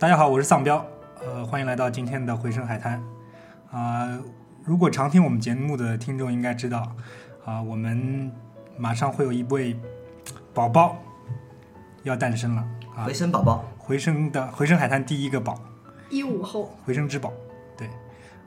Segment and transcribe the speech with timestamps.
[0.00, 0.82] 大家好，我是丧彪，
[1.22, 3.04] 呃，欢迎来到今天的回声海滩。
[3.70, 4.08] 啊、
[4.64, 6.90] 如果常听我们节目的听众应该知道，
[7.44, 8.32] 啊、我们
[8.78, 9.78] 马上会有一位
[10.54, 10.96] 宝宝
[12.02, 15.60] 要诞生了啊回，声宝宝，回声的回声海滩第一个宝，
[16.08, 17.30] 一五后，回声之宝，
[17.76, 17.86] 对，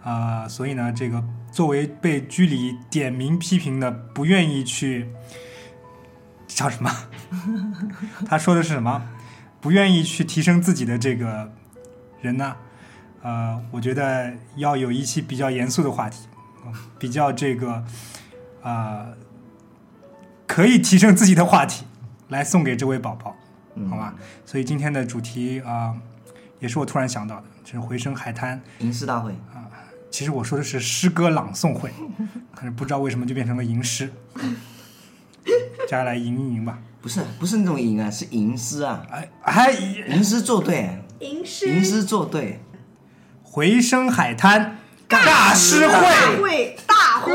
[0.01, 5.07] 啊、所以呢，这个作为被居里点名批评的，不愿意去
[6.47, 6.89] 叫什么？
[8.25, 9.07] 他说的是什么？
[9.63, 11.49] 不愿意去提升自己的这个
[12.21, 12.57] 人呢？
[13.21, 16.27] 呃，我觉得要有一期比较严肃的话题，
[16.65, 17.81] 嗯比较这个
[18.61, 19.07] 啊、
[20.45, 21.85] 可以提升自己的话题，
[22.27, 23.37] 来送给这位宝宝，
[23.75, 24.13] 嗯好吧？
[24.45, 25.95] 所以今天的主题啊、
[26.59, 28.61] 也是我突然想到的，就是回声海滩。
[28.79, 29.71] 吟诗大会啊，
[30.11, 31.89] 其实我说的是诗歌朗诵会，
[32.53, 34.11] 可是不知道为什么就变成了吟诗。
[35.45, 36.79] 接下来吟一吟吧。
[37.03, 39.71] 不是不是那种吟啊，是吟诗啊，哎哎，
[40.07, 42.61] 吟诗作对，吟诗吟诗作对，
[43.43, 44.77] 回声海滩
[45.09, 47.33] 尬诗大会，会大会，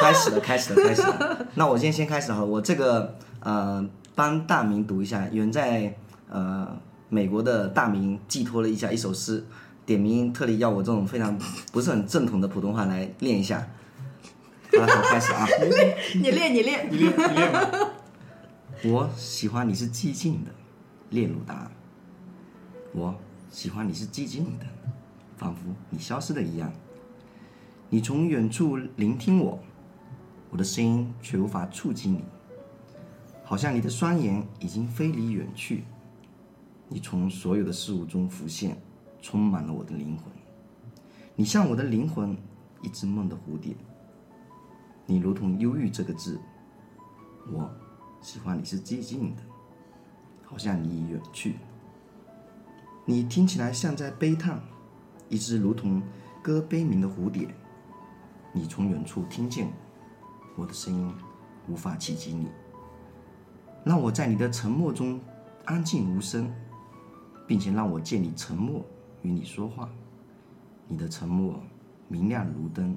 [0.00, 1.46] 开始了，开始了，开始了。
[1.56, 5.94] 那我今天先开始哈，我这个呃帮大明读一下，远在
[6.30, 6.66] 呃
[7.10, 9.44] 美国的大明寄托了一下一首诗，
[9.84, 11.38] 点名特地要我这种非常
[11.70, 13.68] 不是很正统的普通话来练一下。
[14.72, 15.46] 好了，我开始啊。
[16.14, 17.70] 你 练你练，你练你练吧。
[18.84, 20.50] 我喜欢你是寂静的，
[21.08, 21.70] 列鲁达。
[22.92, 23.14] 我
[23.50, 24.66] 喜欢你是寂静的，
[25.34, 26.70] 仿佛你消失的一样。
[27.88, 29.58] 你从远处聆听我，
[30.50, 32.22] 我的声音却无法触及你，
[33.42, 35.84] 好像你的双眼已经飞离远去。
[36.86, 38.76] 你从所有的事物中浮现，
[39.22, 40.30] 充满了我的灵魂。
[41.34, 42.36] 你像我的灵魂，
[42.82, 43.74] 一只梦的蝴蝶。
[45.06, 46.38] 你如同忧郁这个字，
[47.50, 47.70] 我
[48.26, 49.42] 喜欢你是寂静的，
[50.44, 51.54] 好像你已远去。
[53.04, 54.60] 你听起来像在悲叹，
[55.28, 56.02] 一只如同
[56.42, 57.46] 歌悲鸣的蝴蝶。
[58.52, 59.70] 你从远处听见
[60.56, 61.14] 我，的声音
[61.68, 62.48] 无法企及你，
[63.84, 65.20] 让我在你的沉默中
[65.64, 66.52] 安静无声，
[67.46, 68.84] 并且让我借你沉默
[69.22, 69.88] 与你说话。
[70.88, 71.62] 你的沉默
[72.08, 72.96] 明亮如灯，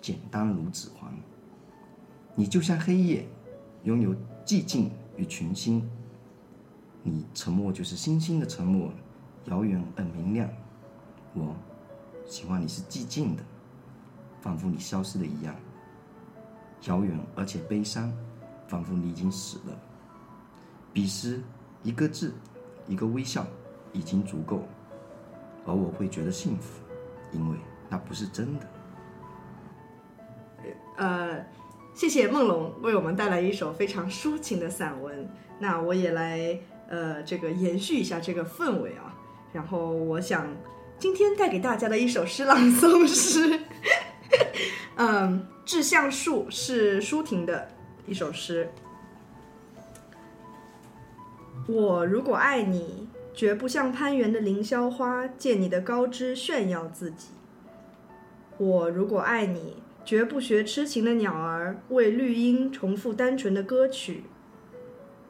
[0.00, 1.12] 简单如指环。
[2.36, 3.26] 你就像黑夜，
[3.88, 5.82] 拥有寂静与群星。
[7.02, 8.92] 你沉默就是星星的沉默，
[9.46, 10.46] 遥远而明亮。
[11.32, 11.56] 我
[12.26, 13.42] 喜欢你是寂静的，
[14.42, 15.56] 仿佛你消失了一样，
[16.84, 18.12] 遥远而且悲伤，
[18.66, 19.74] 仿佛你已经死了。
[20.92, 21.40] 彼时，
[21.82, 22.34] 一个字，
[22.86, 23.46] 一个微笑，
[23.94, 24.64] 已经足够，
[25.64, 26.82] 而我会觉得幸福，
[27.32, 27.56] 因为
[27.88, 28.66] 那不是真的。
[30.98, 31.46] 呃，
[31.98, 35.28] 谢谢梦龙为我们带来一首非常抒情的散文。
[35.58, 36.56] 那我也来
[36.88, 39.12] 呃这个延续一下这个氛围啊。
[39.52, 40.46] 然后我想
[40.96, 43.62] 今天带给大家的一首诗朗诵是，
[44.94, 47.68] 嗯，《致橡树》是舒婷的
[48.06, 48.70] 一首诗。
[51.66, 57.30] 我如果爱你，绝不像攀援的凌霄花，借你的高枝炫耀自己。
[58.56, 64.24] 我如果爱你，绝不学痴情的鸟儿为绿荫重复单纯的歌曲，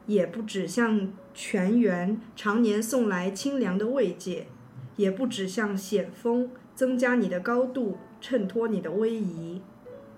[0.05, 4.47] 也不指向泉源常年送来清凉的慰藉，
[4.95, 9.61] 也不指向险峰增加你的高度，衬托你的威仪，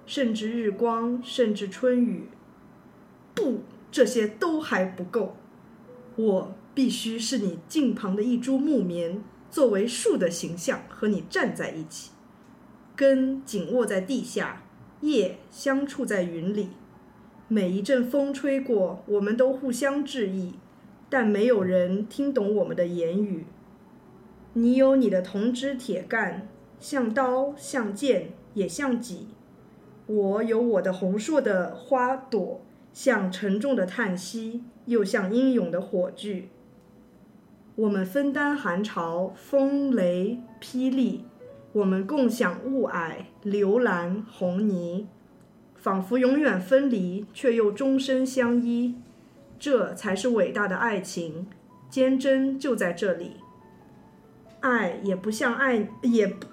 [0.05, 2.25] 甚至日光，甚至春雨。
[3.33, 5.37] 不，这些都还不够。
[6.15, 12.11] 我必须是你近旁的一株木棉，作为树的形象和你站在一起。
[13.01, 14.62] 根紧握在地下，
[15.01, 16.69] 叶相触在云里。
[17.48, 20.53] 每一阵风吹过，我们都互相致意，
[21.09, 23.48] 但没有人听懂我们的言语。
[24.53, 26.48] 你有你的铜枝铁干，
[26.80, 29.30] 像刀，像剑，也像戟；
[30.06, 32.62] 我有我的红硕的花朵，
[32.94, 36.50] 像沉重的叹息，又像英勇的火炬。
[37.74, 41.25] 我们分担寒潮、风雷、霹雳。
[41.73, 43.13] 我们共享雾霭、
[43.44, 45.07] 流岚、红泥，
[45.75, 48.95] 仿佛永远分离，却又终身相依。
[49.57, 51.47] 这才是伟大的爱情，
[51.89, 53.38] 坚贞就在这里。
[54.59, 56.45] 爱也不像爱，也不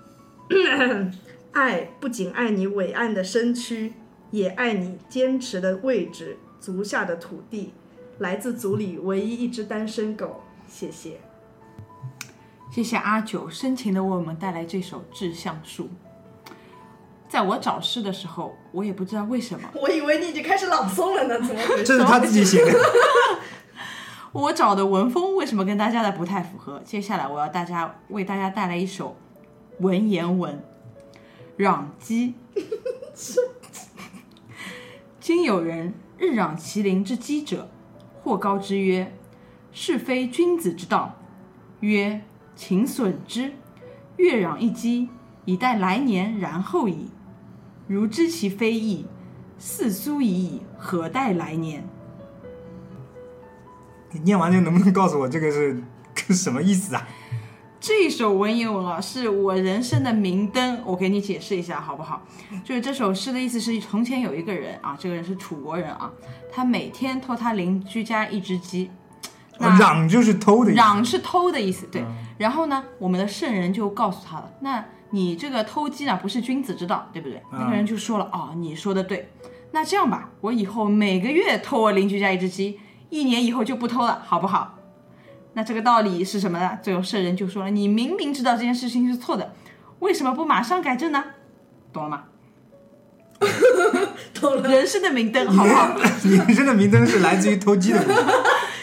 [1.53, 3.94] 爱不仅爱你伟岸的身躯，
[4.31, 7.73] 也爱你坚持的位置，足下的土地，
[8.19, 10.43] 来自组里唯一一只单身狗。
[10.69, 11.19] 谢谢。
[12.70, 15.85] 谢谢阿九深情的为我们带来这首《致橡树》。
[17.29, 21.85] 在我找诗的时候，我也不知道为什么，我以为你已经开始朗诵了呢，怎么回事？
[21.85, 22.79] 这是他自己写的。
[24.32, 26.81] 我找的文风为什么跟大家的不太符合？
[26.85, 29.17] 接下来我要大家为大家带来一首
[29.81, 30.62] 文言文，
[31.62, 32.35] 《攘鸡》。
[35.19, 37.69] 今有人日攘其邻之鸡者，
[38.23, 39.15] 或告之曰
[39.73, 41.17] ：“是非君子之道。”
[41.81, 42.23] 曰
[42.58, 43.52] ：“请损之，
[44.16, 45.08] 月攘一鸡，
[45.44, 47.08] 以待来年然后矣。
[47.87, 49.06] 如知其非义，
[49.60, 51.87] 似苏已矣，何待来年？”
[54.10, 55.81] 你念完就能不能告诉我这个是
[56.26, 57.06] 个什么意思啊？
[57.78, 60.82] 这首文言文啊，是我人生的明灯。
[60.84, 62.26] 我给你解释一下好不好？
[62.64, 66.12] 就是这首诗的意思是：从前有一个人啊，这个人是楚国人啊，
[66.50, 68.90] 他每天偷他邻居家一只鸡。
[69.58, 70.81] 那嚷就是偷的意思。
[70.81, 72.05] 攘是偷的意思，对。
[72.38, 77.43] 然后呢，我们的圣人就告诉他了，那你这个偷鸡呢，不是君子之道，对不对？
[77.52, 79.31] 那个人就说了，哦，你说的对。
[79.72, 82.78] 那这样吧，我以后每个月偷我邻居家一只鸡，
[83.10, 84.76] 一年以后就不偷了，好不好？
[85.55, 86.78] 那这个道理是什么呢？
[86.82, 89.55] 最后圣人就说了，你明明知道这件事情是错的，
[89.99, 91.25] 为什么不马上改正呢？
[91.93, 92.25] 懂了吗？
[94.34, 95.96] 懂了，人生的明灯，好不好？
[96.22, 98.05] 人生的明灯是来自于偷鸡的。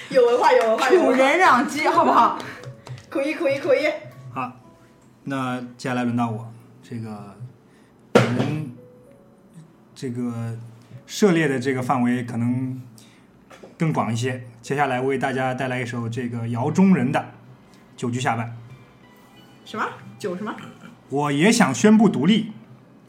[0.10, 2.38] 有文化，有文化，有楚，人攘鸡，好不好？
[3.10, 3.88] 可以，可以，可以。
[4.34, 4.52] 好，
[5.24, 6.54] 那接下来轮到我，
[6.84, 7.36] 这个
[8.14, 8.72] 我们
[9.96, 10.58] 这个
[11.06, 12.82] 涉猎的这个范围可能
[13.78, 14.44] 更广一些。
[14.62, 17.20] 接下来为大家带来一首这个姚中人的
[17.96, 18.48] 《九句下半》。
[19.64, 19.86] 什么
[20.20, 20.54] 九什么？
[21.10, 22.52] 我也想宣布独立，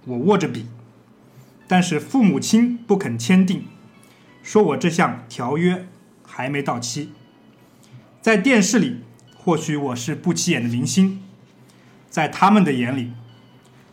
[0.05, 0.69] 我握着笔，
[1.67, 3.67] 但是父母亲不肯签订，
[4.43, 5.89] 说我这项条约
[6.37, 7.13] 还没到期。
[8.21, 9.01] 在电视里，
[9.39, 11.23] 或许我是不起眼的明星，
[12.11, 13.13] 在他们的眼里，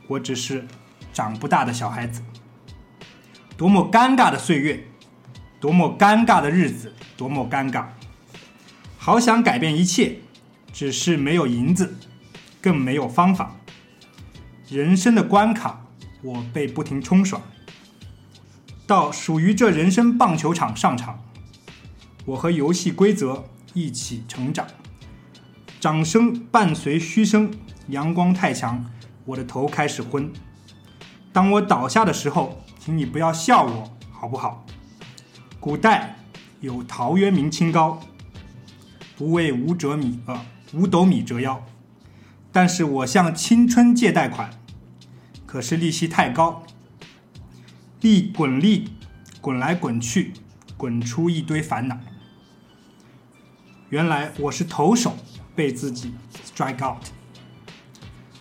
[0.07, 0.67] 我只是
[1.13, 2.21] 长不大的小孩子。
[3.55, 4.83] 多么尴尬的岁月，
[5.61, 7.85] 多么尴尬的日子，多么尴尬！
[8.97, 10.17] 好想改变一切，
[10.73, 11.95] 只是没有银子，
[12.59, 13.55] 更没有方法。
[14.67, 15.85] 人生的关卡，
[16.21, 17.39] 我被不停冲刷。
[18.85, 21.23] 到属于这人生棒球场上场，
[22.25, 24.65] 我和游戏规则一起成长。
[25.79, 27.51] 掌声伴随嘘声，
[27.87, 28.85] 阳光太强，
[29.25, 30.31] 我的头开始昏。
[31.33, 34.65] 当我倒下的时候，请你不要笑我，好不好？
[35.59, 36.17] 古代
[36.61, 37.99] 有陶渊明清高，
[39.17, 41.65] 不为五折米呃五斗米折腰。
[42.53, 44.51] 但是我向青春借贷款，
[45.45, 46.63] 可是利息太高，
[47.99, 48.89] 利滚利，
[49.41, 50.33] 滚来滚去，
[50.77, 51.97] 滚出一堆烦恼。
[53.93, 55.15] 原来我是投手，
[55.55, 57.03] 被自己 strike out。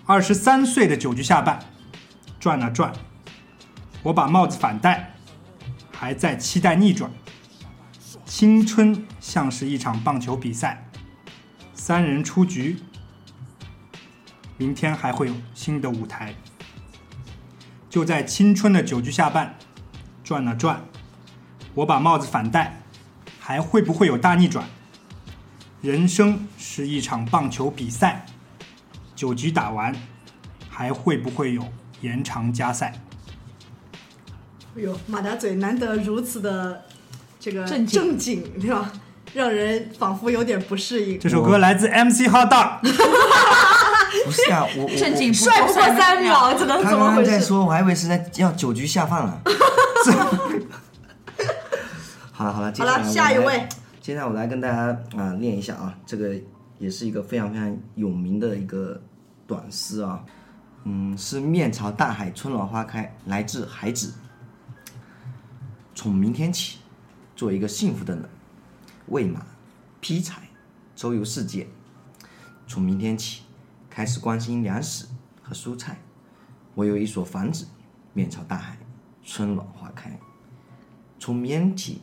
[0.06, 1.62] 二十三岁的九局下半，
[2.40, 2.90] 转啊转，
[4.02, 5.14] 我把帽子反戴，
[5.92, 7.10] 还在期待逆转。
[8.24, 10.88] 青春像是一场棒球比赛，
[11.74, 12.78] 三人出局。
[14.56, 16.34] 明天还会有新的舞台。
[17.90, 19.58] 就在青春的九局下半，
[20.24, 20.82] 转啊转，
[21.74, 22.80] 我把帽子反戴，
[23.38, 24.64] 还会不会有大逆转？
[25.82, 28.24] 人生是一场棒球比赛，
[29.16, 29.92] 九局打完，
[30.70, 31.64] 还会不会有
[32.02, 32.94] 延长加赛？
[34.76, 36.84] 哎呦，马大嘴难得如此的
[37.40, 38.92] 这个正经正经，对吧？
[39.34, 41.18] 让人仿佛有点不适应。
[41.18, 42.78] 这首歌来自 MC 哈大，
[44.24, 47.30] 不是啊，我我正经帅不过三秒，这能他刚怎么回事？
[47.32, 49.40] 刚在说，我还以为是在要九局下饭了。
[52.30, 53.66] 好了好了，接好了，下一位，
[54.02, 56.34] 接下来我来跟大家啊、练一下啊，这个
[56.76, 59.00] 也是一个非常非常有名的一个
[59.46, 60.24] 短诗啊，
[60.82, 64.12] 嗯，是面朝大海，春暖花开，来自海子。
[65.94, 66.80] 从明天起，
[67.36, 68.28] 做一个幸福的人，
[69.06, 69.46] 喂马、
[70.00, 70.48] 劈柴，
[70.96, 71.68] 周游世界。
[72.66, 73.44] 从明天起，
[73.88, 75.06] 开始关心粮食
[75.40, 75.96] 和蔬菜。
[76.74, 77.68] 我有一所房子，
[78.14, 78.76] 面朝大海，
[79.22, 80.18] 春暖花开。
[81.20, 82.02] 从明天起，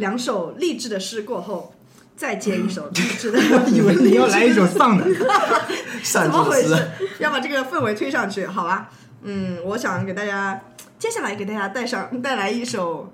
[0.00, 1.72] 两首励志的诗过后，
[2.16, 3.38] 再接一首 励志的。
[3.38, 5.06] 我以为你要来一首丧的。
[6.02, 6.74] 善怎么回事？
[7.20, 8.90] 要把这个氛围推上去，好吧？
[9.22, 10.60] 嗯，我想给大家，
[10.98, 13.12] 接下来给大家带上带来一首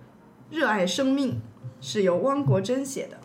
[0.57, 1.33] 《热爱生命》，
[1.81, 3.19] 是由汪国真写的。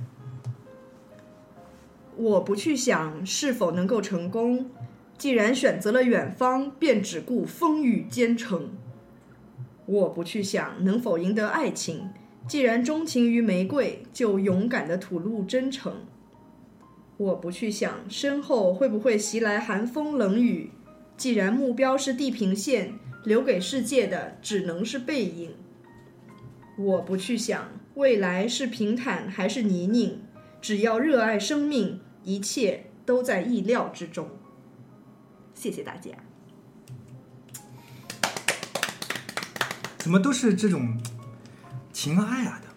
[2.17, 4.71] 我不去想是否能够成功，
[5.17, 8.71] 既然选择了远方，便只顾风雨兼程。
[9.85, 12.09] 我不去想能否赢得爱情，
[12.47, 16.05] 既然钟情于玫瑰，就勇敢的吐露真诚。
[17.17, 20.71] 我不去想身后会不会袭来寒风冷雨，
[21.15, 22.93] 既然目标是地平线，
[23.23, 25.53] 留给世界的只能是背影。
[26.77, 30.15] 我不去想未来是平坦还是泥泞，
[30.59, 34.27] 只要热爱生命，一切都在意料之中。
[35.53, 36.11] 谢谢大家。
[39.99, 40.97] 怎么都是这种
[41.93, 42.67] 情啊爱啊的？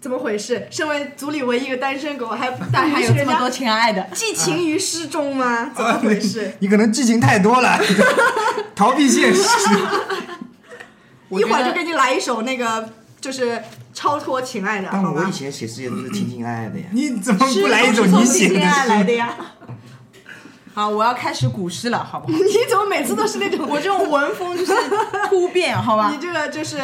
[0.00, 0.68] 怎么回事？
[0.70, 5.70] 身为组里唯一一个单身狗，还 但还有这么多人家情爱的， 寄情于诗中吗？
[5.74, 6.52] 怎么回事？
[6.60, 7.78] 你可能寄情太多了，
[8.76, 9.42] 逃避现实。
[11.30, 12.88] 一会儿就给你来一首那个，
[13.20, 13.60] 就是
[13.92, 15.32] 超脱情爱的，但我以？
[15.32, 16.86] 前写诗也都是情情爱爱的呀。
[16.92, 19.34] 你怎么不来一首你写情爱来的的呀？
[20.72, 22.38] 好，我要开始古诗了，好不好？
[22.38, 24.72] 你怎么每次都是那种我这种文风就是
[25.28, 26.18] 突变，好吧你？
[26.18, 26.78] 这个就是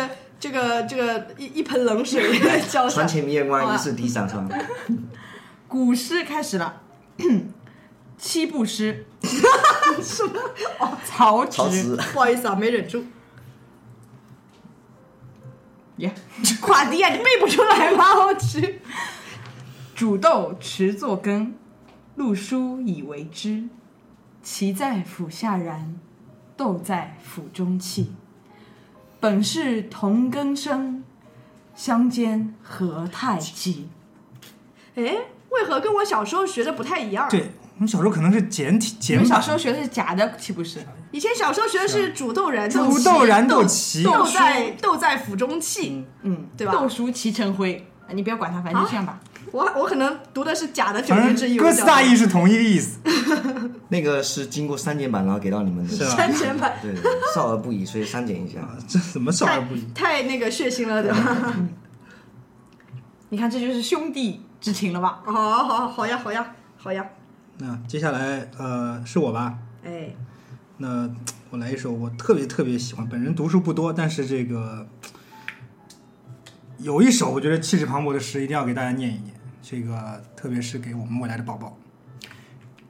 [0.44, 4.46] 这个这个一一盆冷水 浇下床，前明月光，疑是地上霜。
[5.66, 6.82] 古诗开始了，
[8.18, 9.06] 七步诗。
[10.02, 10.38] 什 么？
[10.80, 13.02] 哦曹植植，不好意思啊，没忍住。
[15.96, 16.14] 耶，
[16.60, 18.26] 垮迪啊，你背不出来吗？
[18.26, 18.82] 我去。
[19.94, 21.54] 煮豆持作羹，
[22.18, 23.70] 漉菽以为汁。
[24.44, 25.98] 萁在釜下燃，
[26.54, 28.12] 豆在釜中泣。
[29.24, 31.02] 本是同根生，
[31.74, 33.88] 相煎何太急。
[34.96, 35.02] 哎，
[35.48, 39.50] 为何跟我小时候学的不太一样？，对，我们小时候可能是简体你简我们小时。
[39.50, 40.80] 候学的是假的，岂不是？
[41.10, 46.04] 以前小时候学的是煮豆燃煮萁豆燃豆豆萁豆在豆在釜中泣。
[46.20, 47.82] 嗯，对吧豆熟其成灰。
[48.06, 49.18] 啊你不要管它，反正就这样吧。
[49.54, 52.98] 我我可能读的是假的九反年之一，正歌词大意是同一个意思，
[53.88, 55.94] 那个是经过删减版，然后给到你们的。
[55.94, 56.92] 是吧删减版，对，
[57.32, 58.68] 少儿不宜，所以删减一下。
[58.88, 59.86] 这怎么少儿不宜？
[59.94, 61.54] 太那个血腥了，对吧？
[63.30, 65.20] 你看，这就是兄弟之情了吧？
[65.24, 67.06] 好好好好呀好呀好呀，
[67.58, 69.56] 那接下来呃是我吧？
[69.84, 70.16] 哎，
[70.78, 71.08] 那
[71.50, 74.88] 我来一首我特别特别喜欢，本人读书不多，但是这个
[76.78, 79.32] 有一首我觉得气势磅礴的诗，一定要给大家念一念。
[79.66, 81.78] 这个特别是给我们未来的宝宝，《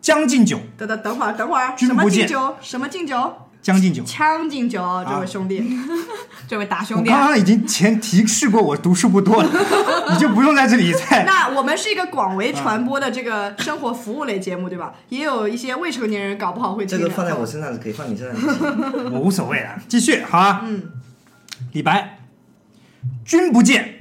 [0.00, 2.56] 将进酒》，等等等会儿等会儿，什么君不见敬酒？
[2.60, 3.16] 什么敬酒？
[3.62, 4.02] 《将进酒》。
[4.06, 5.64] 将进酒，这位兄弟。
[6.48, 9.48] 这位大兄弟啊，刚刚已经前提示过我读书不多了，
[10.12, 11.24] 你就不用在这里再。
[11.24, 14.94] 那我们是一个广为传播的这个生活服务类节目，对吧？
[15.10, 16.84] 也有一些未成年人搞不好会。
[16.84, 19.12] 这个放在我身上是可以，放你身上。
[19.12, 20.62] 我无所谓了，继续好啊。
[20.64, 20.90] 嗯，
[21.72, 22.18] 李白，
[23.24, 24.00] 君不见，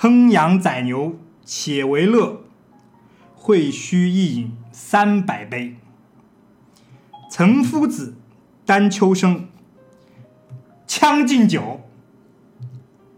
[0.00, 2.40] 烹羊宰牛且为乐，
[3.34, 5.76] 会须一饮三百杯。
[7.30, 8.14] 岑夫子，
[8.64, 9.46] 丹丘生，
[10.86, 11.82] 将进酒，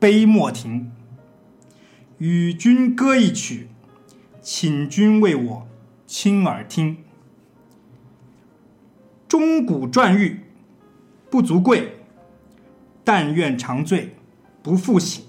[0.01, 0.91] 杯莫停。
[2.19, 3.69] 与君歌一曲，
[4.41, 5.69] 请君为我
[6.05, 6.97] 倾耳听。
[9.29, 10.41] 钟鼓馔玉
[11.31, 11.99] 不足贵，
[13.05, 14.17] 但愿长醉
[14.65, 15.27] 不复醒。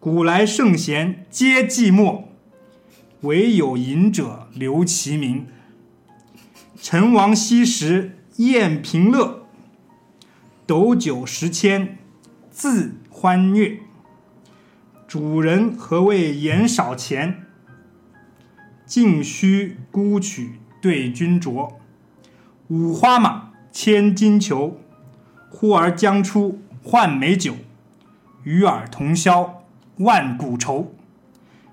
[0.00, 2.22] 古来圣贤皆寂寞，
[3.20, 5.46] 惟有饮者留其名。
[6.80, 9.42] 陈王昔时宴平乐，
[10.66, 11.98] 斗酒十千
[12.50, 13.80] 恣欢谑。
[15.06, 17.44] 主人何为言少钱？
[18.86, 21.74] 径须沽取对君酌。
[22.68, 24.80] 五花马，千金裘，
[25.50, 27.56] 呼儿将出换美酒，
[28.44, 29.59] 与尔同销
[30.00, 30.94] 万古愁。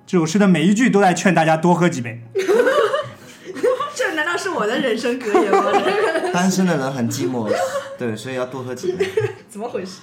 [0.06, 2.22] 这首诗的每一句都在劝大家多喝几杯。
[3.94, 5.72] 这难道是我的人生格言吗？
[6.32, 7.52] 单身的人很寂寞，
[7.98, 9.10] 对，所以要多喝几杯。
[9.50, 10.00] 怎么回事？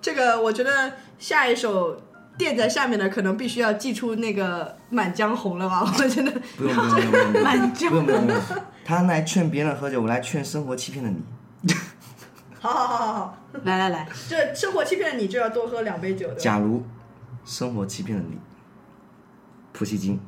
[0.00, 2.00] 这个我觉得下一首
[2.38, 5.92] 垫在下面的可能必须要寄出那个《满江红》了吧？
[5.98, 8.28] 我觉得不用不用不用不用满江不用不用，
[8.84, 11.74] 他来劝别人喝酒，我来劝生活欺骗了你。
[12.66, 16.34] 好好好好好，来来来，这生活欺骗了你就要多喝两杯酒的。
[16.34, 16.82] 假如
[17.44, 18.36] 生活欺骗了你，
[19.72, 20.18] 普希金，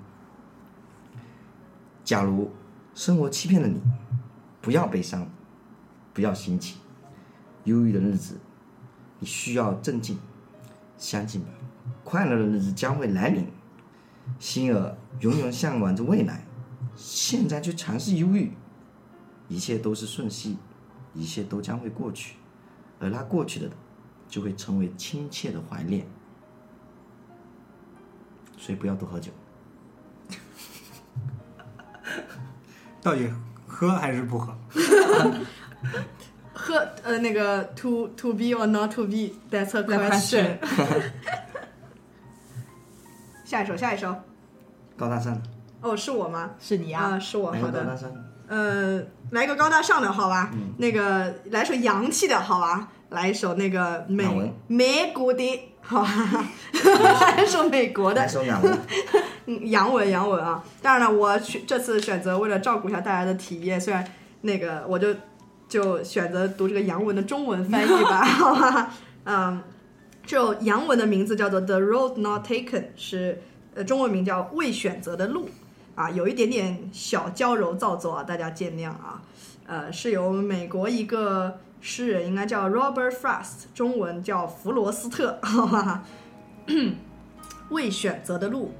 [2.04, 2.52] 假如
[2.94, 3.80] 生活欺骗了你，
[4.60, 5.28] 不要悲伤，
[6.14, 6.76] 不要心急，
[7.64, 8.38] 忧郁的日子，
[9.18, 10.18] 你需要镇静。
[10.96, 11.48] 相信吧，
[12.04, 13.46] 快乐的日子将会来临。
[14.38, 16.44] 心儿永远向往着未来，
[16.94, 18.52] 现在去尝试忧郁，
[19.48, 20.56] 一切都是瞬息，
[21.18, 22.36] 一切都将会过去，
[23.00, 23.68] 而那过去的，
[24.28, 26.06] 就会成为亲切的怀念。
[28.56, 29.32] 所以不要多喝酒。
[33.02, 33.28] 到底
[33.66, 34.54] 喝还是不喝？
[36.54, 40.58] 喝呃那个 to to be or not to be that's a question。
[43.44, 44.14] 下一首，下一首。
[44.96, 45.40] 高大上，
[45.80, 46.50] 哦，是我吗？
[46.58, 47.52] 是你啊，啊，是我。
[47.52, 47.82] 好的。
[47.84, 48.12] 高大上，
[48.48, 50.50] 呃，来个高大上的，好吧？
[50.78, 52.88] 那个来首洋气的，好吧？
[53.10, 56.44] 来一首那个美美国的，好吧？
[56.82, 58.78] 来一首美国的来首洋文。
[59.46, 60.62] 嗯洋文，洋文啊！
[60.82, 64.06] 当然了，我选这次选择为了照顾一下大家的体验，虽然
[64.42, 65.08] 那个我就
[65.66, 68.90] 就选择读这个洋文的中文翻译吧，好吧？
[69.24, 69.62] 嗯，
[70.26, 73.40] 这首洋文的名字叫做《The Road Not Taken》，是
[73.74, 75.46] 呃中文名叫《未选择的路》
[75.98, 79.20] 啊，有一点点小娇柔造作啊，大家见谅啊。
[79.66, 86.04] 呃，是由美国一个诗人，应该叫 Robert Frost，中文叫弗罗斯特， 好吧？
[87.70, 88.70] 未选择的路。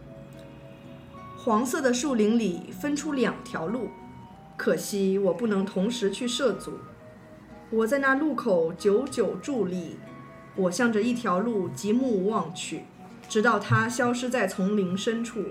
[1.36, 3.88] 黄色的树林里分出两条路，
[4.56, 6.78] 可惜我不能同时去涉足。
[7.70, 9.96] 我在那路口久久伫立，
[10.54, 12.84] 我向着一条路极目望去，
[13.28, 15.42] 直到它消失在丛林深处。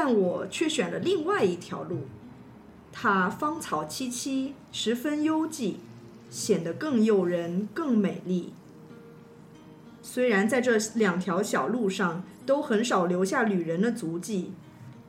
[0.00, 2.02] 但我却选了另外一条路，
[2.92, 5.74] 它芳草萋萋，十分幽寂，
[6.30, 8.52] 显得更诱人、更美丽。
[10.00, 14.52] 虽然在这两条小路上都很少留下旅人的足迹，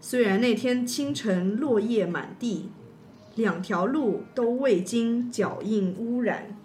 [0.01, 2.71] 虽然那天清晨落叶满地，
[3.35, 6.57] 两条路都未经脚印污染。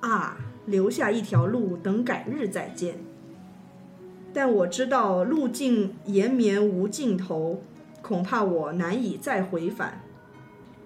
[0.00, 3.07] 啊，留下一条路等改日再见。
[4.40, 7.60] 但我知道路径延绵无尽头，
[8.00, 10.00] 恐怕我难以再回返。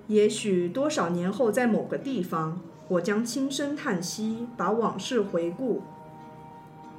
[0.06, 5.82] 也许多少年后，在某个地方，我将轻声叹息，把往事回顾。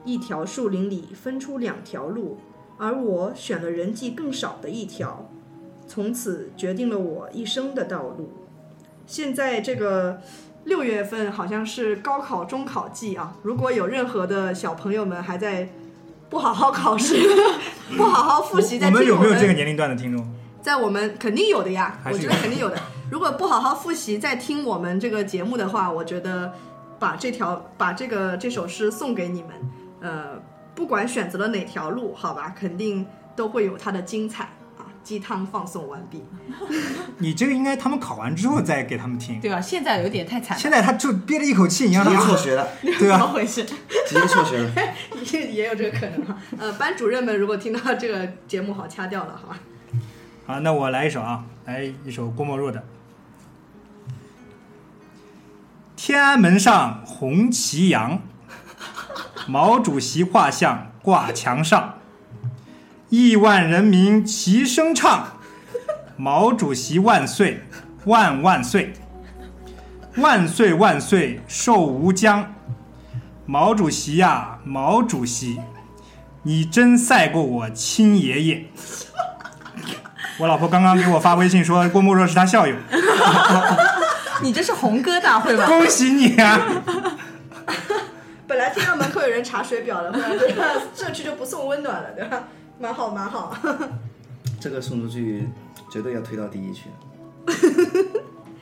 [0.05, 2.37] 一条树林里分出两条路，
[2.77, 5.27] 而我选了人迹更少的一条，
[5.87, 8.29] 从此决定了我一生的道路。
[9.07, 10.21] 现在这个
[10.65, 15.69] 六月份好像是高考中考季啊，如果有任何的小朋友们还在
[16.33, 17.15] 不好好考试、
[17.95, 20.27] 不好好复习，在我们有没有这个年龄段的听众？
[20.63, 22.75] 在我们肯定有的呀，我觉得肯定有的。
[23.11, 26.51] 如果不好好复习，在听我们这个节目的话，我觉得
[26.97, 29.51] 把这条把这个这首诗送给你们，
[30.01, 30.41] 呃，
[30.73, 34.45] 不管选择了哪条路，好吧，肯定都会有它的精彩
[34.79, 34.89] 啊。
[35.03, 36.23] 鸡汤放送完毕，
[37.19, 39.39] 你这个应该他们考完之后再给他们听。
[39.39, 39.61] 对吧？
[39.61, 43.63] 现在有点太惨了，现在他就憋着一口气，你让直接他辍学了， 对怎么啊，回事？
[43.65, 44.71] 直接辍学了。
[45.51, 46.37] 也有这个可能啊。
[46.57, 49.59] 呃，班主任们如果听到这个节目，好掐掉了，好吧？
[50.45, 52.79] 好，那我来一首啊，来一首郭沫若的
[55.95, 58.17] 《天安门上红旗扬》，
[59.47, 61.99] 毛主席画像挂墙上，
[63.09, 65.37] 亿万人民齐声唱：
[66.17, 67.61] 毛主席万岁，
[68.05, 68.91] 万万岁，
[70.17, 72.52] 万岁万岁寿无疆。
[73.45, 75.59] 毛主席呀，毛主席，
[76.43, 78.65] 你真赛过我亲爷爷。
[80.39, 82.75] 我老婆刚刚给我发微信说郭沫若是她校友，
[84.41, 85.67] 你这是红歌大会吧？
[85.67, 86.59] 恭喜你啊！
[88.47, 92.43] 本来听到门口有人查水表了，后来觉得这区就不送温暖了，对吧？
[92.79, 93.55] 蛮好，蛮好。
[94.59, 95.47] 这个送出去
[95.91, 96.85] 绝对要推到第一去。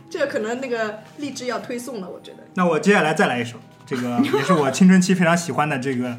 [0.09, 2.39] 这个可能那个励志要推送了，我觉得。
[2.55, 3.57] 那我接下来再来一首，
[3.91, 6.17] 这个也是我青春期非常喜欢的这个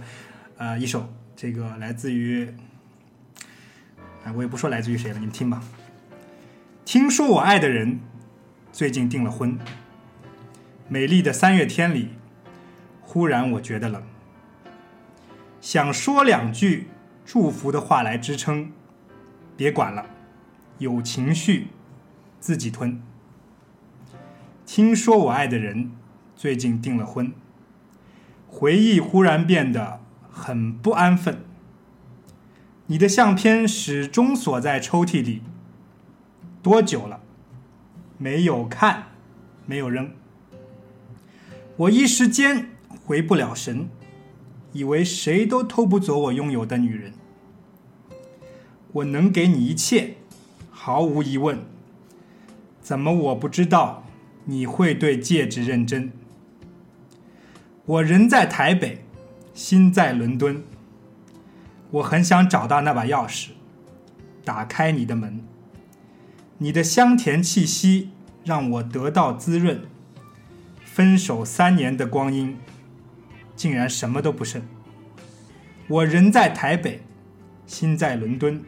[0.59, 2.55] 呃一首，这个来自于，
[4.25, 5.63] 哎，我也不说来自于谁了，你们听吧。
[6.85, 7.99] 听说我爱的人
[8.73, 9.59] 最近订了婚，
[10.87, 12.11] 美丽的三月天里，
[13.01, 14.03] 忽然我觉得冷，
[15.63, 16.89] 想说两句
[17.25, 18.71] 祝福的话来支撑，
[19.57, 20.05] 别管了，
[20.77, 21.69] 有情绪
[22.39, 23.01] 自己吞。
[24.67, 25.91] 听说我爱的人
[26.37, 27.33] 最近订了婚，
[28.55, 31.43] 回忆忽然变得很不安分。
[32.87, 35.41] 你的相片始终锁在抽屉里，
[36.63, 37.21] 多久了？
[38.19, 39.07] 没有看，
[39.65, 40.11] 没有扔。
[41.77, 42.69] 我一时间
[43.05, 43.89] 回不了神，
[44.73, 47.15] 以为谁都偷不走我拥有的女人。
[48.93, 50.17] 我能给你一切，
[50.71, 51.61] 毫无疑问。
[52.83, 54.05] 怎么我不知道
[54.45, 56.13] 你会对戒指认真？
[57.85, 59.05] 我人在台北，
[59.53, 60.63] 心在伦敦。
[61.91, 63.49] 我很想找到那把钥匙，
[64.45, 65.43] 打开你的门。
[66.59, 68.11] 你的香甜气息
[68.45, 69.83] 让我得到滋润。
[70.85, 72.57] 分手三年的光阴，
[73.57, 74.63] 竟然什么都不剩。
[75.89, 77.03] 我人在台北，
[77.67, 78.63] 心在伦敦。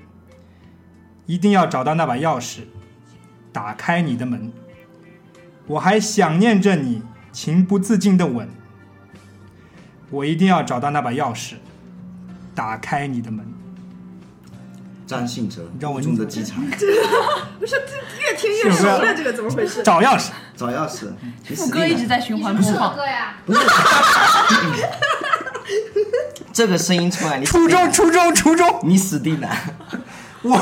[1.27, 2.63] 一定要找到那把钥匙，
[3.53, 4.53] 打开你的门。
[5.69, 8.49] 我还想念着你情不自禁的吻。
[10.15, 11.55] 我一定要找到那把钥匙，
[12.55, 13.45] 打开你的门。
[15.07, 16.65] 张信哲，让我中的机场
[17.61, 17.77] 不是
[18.21, 19.83] 越听越熟了，这个怎么回事？
[19.83, 21.09] 找钥匙，找钥匙。
[21.49, 22.97] 你 副歌一直在循环播放。
[22.97, 23.61] 歌呀，不是，
[26.55, 28.81] 这个声音出来，你初中，初中，初中。
[28.85, 29.49] 你死定了。
[30.43, 30.59] 我，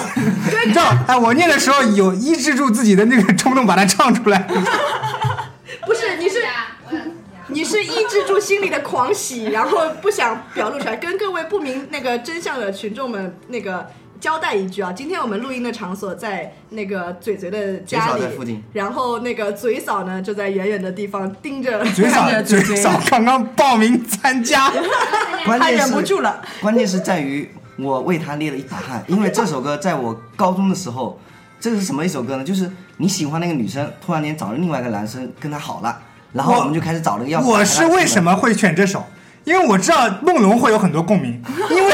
[0.67, 4.39] 你知道，哎，我念的时候有抑制住自己的那个冲动，把它唱出来。
[5.87, 6.42] 不是，你是
[7.53, 13.87] 你是抑制住心里的狂喜， 然后不想表露出来，跟各位不明那个真相的群众们那个
[14.21, 22.63] 交代一句啊，今天我们录音的场所在那个嘴嘴的家里嘴嫂在附近，然后那个嘴嫂呢就在远远的地方盯着，嘴嫂，嘴嘴。
[22.63, 24.71] 嘴嫂刚刚报名参加，
[25.45, 31.19] 关键他忍不是住了，关键是在于我为他捏了一把汗，因为这首歌在我高中的时候，
[31.59, 32.45] 这个是什么一首歌呢？
[32.45, 36.01] 就是你喜欢那个女生，突然间找了另外一个男生跟她好了，
[36.33, 37.45] 然后我我们就开始找了个钥匙。
[37.45, 39.07] 我是为什么会选这首？
[39.45, 41.93] 因为我知道梦龙会有很多共鸣， 因为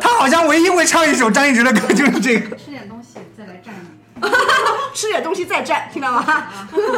[0.00, 2.56] 他好像唯一会唱一首张信哲的歌就是这个。
[2.56, 4.28] 吃点东西再来站你。
[4.92, 6.48] 吃点东西再战，听到吗？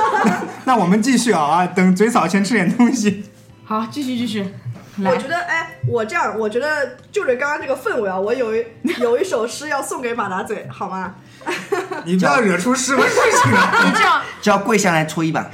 [0.65, 3.31] 那我们继续啊，等嘴嫂先吃点东西。
[3.67, 4.55] 好，继续继续，
[5.05, 8.65] 我觉得，哎，我这样，我觉得就着刚刚这个氛围啊，我有一
[8.99, 11.15] 有一首诗要送给马达嘴，好吗？
[12.05, 13.85] 你不要惹出什么事情来。
[13.85, 15.51] 你这样就要跪下来搓衣板？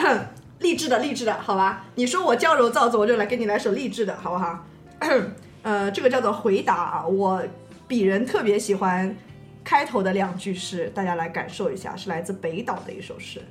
[0.60, 1.84] 励志的，励志的，好吧？
[1.94, 4.66] 你说我娇柔造作，我就来给你来首励志的，好不好？
[5.62, 7.42] 呃，这个叫做回答啊，我
[7.88, 9.14] 鄙人特别喜欢
[9.62, 13.42] 开头的两句诗，大家来感受一下，是来自北岛的一首诗。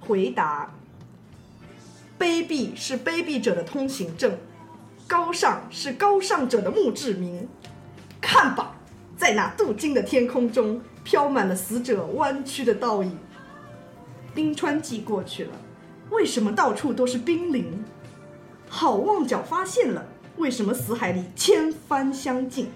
[0.00, 0.70] 回答：
[2.18, 4.36] 卑鄙是卑鄙者的通行证，
[5.06, 7.48] 高尚是高尚者的墓志铭。
[8.20, 8.76] 看吧，
[9.16, 13.18] 在那镀金的天空中，飘满了死者弯曲的倒影。
[14.34, 15.50] 冰川季过去了，
[16.12, 17.82] 为什么到处都是冰凌？
[18.68, 22.68] 好望角发现了，为什么死海里千帆相近？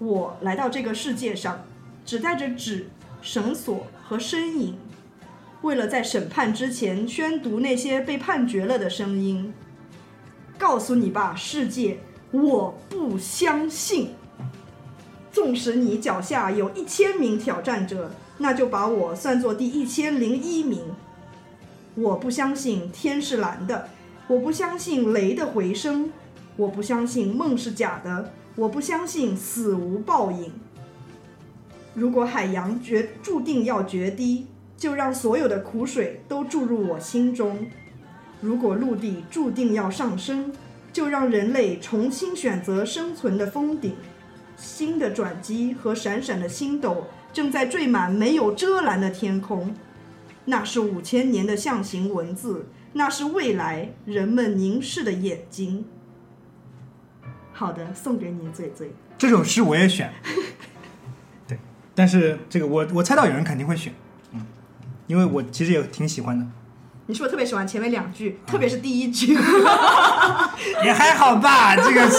[0.00, 1.64] 我来到这个世界上，
[2.04, 2.88] 只带着纸、
[3.22, 4.76] 绳索和身影，
[5.62, 9.54] 为了在审判之前宣读那些被判决了的声音。
[10.58, 12.00] 告诉你吧，世界，
[12.32, 14.10] 我不相信。
[15.30, 20.82] 纵使你脚下有一千名挑战者，那就把我算作第一千零一名。
[22.00, 23.88] 我不相信天是蓝的，
[24.28, 26.12] 我不相信雷的回声，
[26.54, 30.52] 我不相信梦是假的，我不相信死无报应。
[31.94, 37.66] 如果海洋决注定要决堤，就让所有的苦水都注入我心中；
[38.40, 40.52] 如果陆地注定要上升，
[40.92, 43.96] 就让人类重新选择生存的峰顶。
[44.56, 49.74] 新的转机和闪闪的星斗正在缀满没有遮拦的天空，
[50.48, 55.84] 那是五千年的象形文字，那是未来人们凝视的眼睛。
[57.52, 58.92] 好的，送给你嘴嘴。
[59.18, 60.10] 这首诗我也选，
[61.46, 61.58] 对，
[61.94, 63.92] 但是这个我我猜到有人肯定会选，
[64.32, 64.46] 嗯，
[65.06, 66.46] 因为我其实也挺喜欢的，
[67.06, 69.34] 你是不是特别喜欢前面两句，特别是第一句？
[70.82, 71.76] 也还好吧。
[71.76, 72.10] 这个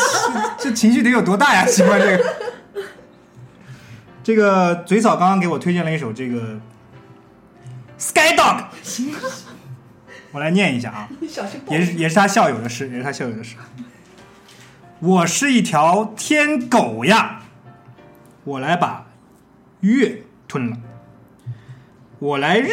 [0.59, 1.65] 这情绪得有多大呀？
[1.65, 2.23] 喜欢这个。
[4.21, 6.59] 这个嘴嫂刚刚给我推荐了一首这个
[7.99, 8.63] Sky Dog，
[10.31, 11.09] 我来念一下啊。
[11.69, 13.57] 也是也是他校友的诗，也是他校友的诗。
[14.99, 17.41] 我是一条天狗呀，
[18.45, 19.05] 我来把
[19.81, 20.77] 月吞了，
[22.19, 22.69] 我来日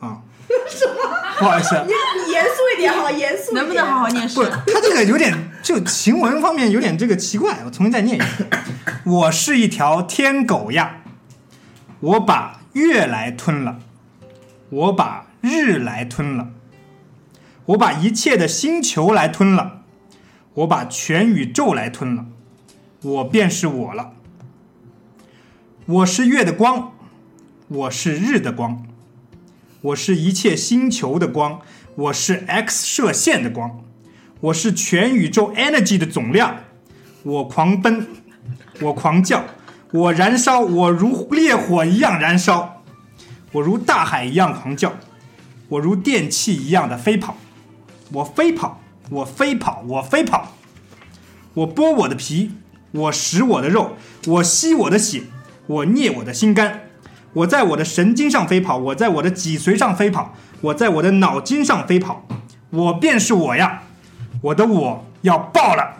[0.00, 0.22] 啊，
[1.38, 1.92] 不好意思，你
[2.24, 3.54] 你严肃一点好，严肃。
[3.54, 4.44] 能不能好好念诗不，？
[4.72, 8.50] 他这个有点就行文方面有点这个奇怪，我重新再念一遍。
[9.04, 11.02] 我是一条天狗呀，
[12.00, 13.78] 我把月来吞了，
[14.70, 16.50] 我把日来吞了，
[17.66, 19.82] 我把一切的星球来吞了，
[20.54, 22.26] 我把全宇宙来吞了，
[23.02, 24.12] 我便是我了。
[25.86, 26.92] 我是月的光，
[27.66, 28.86] 我是日的光，
[29.80, 31.60] 我是一切星球的光，
[31.96, 33.82] 我是 X 射线的光，
[34.38, 36.60] 我是全宇宙 energy 的总量。
[37.24, 38.06] 我狂奔，
[38.80, 39.44] 我狂叫，
[39.90, 42.79] 我燃烧，我如烈火一样燃烧，
[43.52, 44.92] 我如大海一样狂叫，
[45.68, 47.36] 我如电气一样的飞跑，
[48.12, 50.52] 我飞跑，我飞跑，我飞跑，
[51.54, 52.52] 我剥我的皮，
[52.92, 55.24] 我食我的肉，我吸我的血，
[55.66, 56.88] 我啮我的心肝，
[57.32, 62.26] 我在我的神经上飞跑，我在我的脊髓上飞跑，我在我的脑筋上飞跑，
[62.70, 63.82] 我便是我呀，
[64.42, 65.96] 我的我要爆了。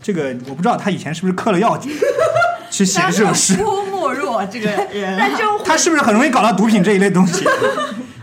[0.00, 3.54] 这个我不知道他以前是不是嗑了药去写的这首诗，
[4.14, 7.44] 郭沫若这个人啊，但这种他是不是很容易搞到毒品这一类东西？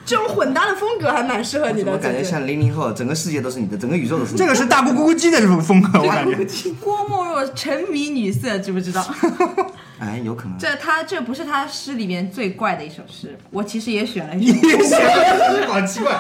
[0.06, 1.92] 这 种混搭的风格还蛮适合你的。
[1.92, 4.44] 我感觉像零零后，整个世界都是你的，整个宇宙都是你的。
[4.44, 6.46] 这个是大姑咕咕鸡的这种风格，我感觉。
[6.82, 9.06] 郭沫若沉迷女色，知不知道？
[10.00, 10.58] 哎，有可能。
[10.58, 16.14] 这他这不是他诗里面最怪的一首诗，我其实也选了一首你选的好奇怪。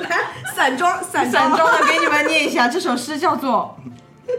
[0.00, 0.08] 来
[0.56, 3.76] 散装散散装的给你们念一下，这首诗叫做《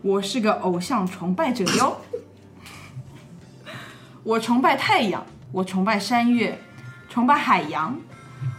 [0.00, 1.96] 我是个偶像崇拜者哟》。
[4.28, 6.58] 我崇拜太阳，我崇拜山岳，
[7.08, 7.98] 崇拜海洋，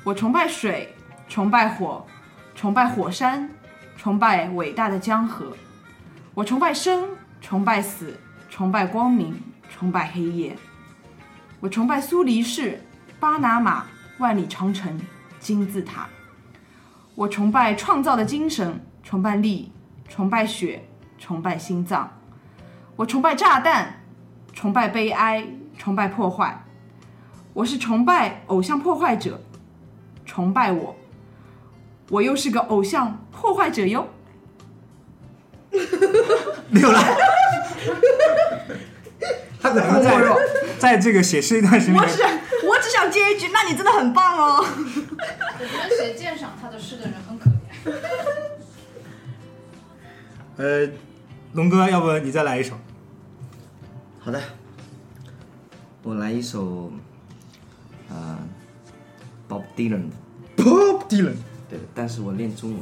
[0.03, 0.95] 我崇拜水，
[1.27, 2.03] 崇拜火，
[2.55, 3.47] 崇拜火山，
[3.95, 5.55] 崇拜伟大的江河。
[6.33, 10.57] 我崇拜生，崇拜死，崇拜光明，崇拜黑夜。
[11.59, 12.83] 我崇拜苏黎世、
[13.19, 13.85] 巴拿马、
[14.17, 14.99] 万里长城、
[15.39, 16.09] 金字塔。
[17.13, 19.71] 我崇拜创造的精神，崇拜力，
[20.07, 20.83] 崇拜血，
[21.19, 22.09] 崇拜心脏。
[22.95, 24.01] 我崇拜炸弹，
[24.51, 25.45] 崇拜悲哀，
[25.79, 26.65] 崇拜破坏。
[27.53, 29.41] 我是崇拜偶像破坏者，
[30.25, 30.95] 崇拜我，
[32.09, 34.07] 我又是个偶像破坏者哟。
[36.69, 36.99] 没有了。
[39.61, 40.17] 他可能在
[40.77, 42.23] 在这个写诗一段时间，我只
[42.67, 44.63] 我只想接一句，那你真的很棒哦。
[44.63, 47.93] 我觉得写鉴赏他的诗的人很可怜。
[50.57, 50.89] 呃，
[51.53, 52.75] 龙哥，要不你再来一首？
[54.19, 54.41] 好的，
[56.03, 56.91] 我来一首，
[58.09, 58.39] 呃
[59.49, 61.35] ，Bob Dylan，Bob Dylan，
[61.69, 62.79] 对，但是我练中文。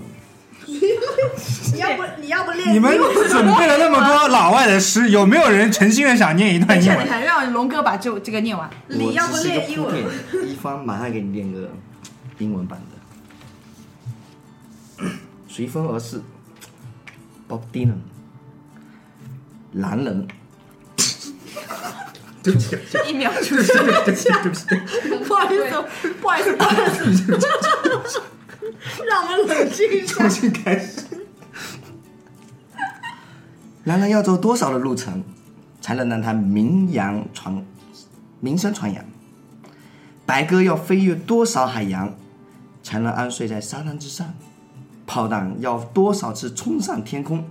[0.68, 2.74] 你要不 你要不练？
[2.74, 2.98] 你们
[3.30, 7.08] 准备了那么多老外的诗，有没有人诚心的想念一段英文？
[7.08, 8.70] 还让龙哥把这这个念完。
[8.88, 10.06] 你要不我只是练英一个铺文？
[10.32, 11.70] 垫，一方马上给你练个
[12.40, 12.80] 英文版
[14.98, 15.06] 的，
[15.48, 16.22] 随风而逝
[17.48, 17.98] ，Bob Dylan，
[19.72, 20.28] 男人，
[22.52, 23.64] 对不起，一秒出对
[24.06, 25.34] 不起，对不起，对不起，不。
[25.36, 28.22] 好意思，不好意思，不好意思，
[29.08, 30.30] 让我们冷静一下重。
[30.30, 31.02] 新开始。
[33.84, 35.24] 男人要走多少的路程，
[35.80, 37.66] 才能让他名扬传
[38.40, 39.04] 名声传扬？
[40.26, 42.14] 白鸽要飞越多少海洋，
[42.84, 44.34] 才能安睡在沙滩之上？
[45.06, 47.46] 炮弹要多少次冲上天空，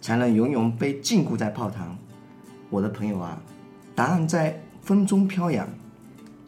[0.00, 1.96] 才能永远被禁锢在炮膛？
[2.70, 3.40] 我的朋友啊，
[3.96, 5.66] 答案在风中飘扬，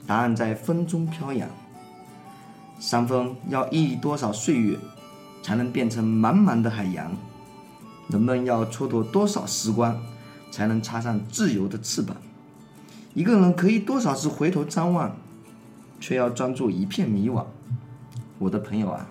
[0.07, 1.49] 答案在风中飘扬。
[2.79, 4.79] 山峰要屹立多少岁月，
[5.43, 7.11] 才能变成茫茫的海洋？
[8.09, 9.99] 人们要蹉跎多少时光，
[10.51, 12.15] 才能插上自由的翅膀？
[13.15, 15.17] 一个人可以多少次回头张望，
[15.99, 17.47] 却要装作一片迷惘？
[18.39, 19.09] 我的朋友啊，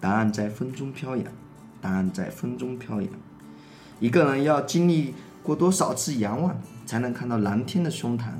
[0.00, 1.26] 答案在风中飘扬，
[1.82, 3.10] 答案在风中飘扬。
[4.00, 8.30] 一个人要经历过多少次仰望，才能看到蓝天的胸膛？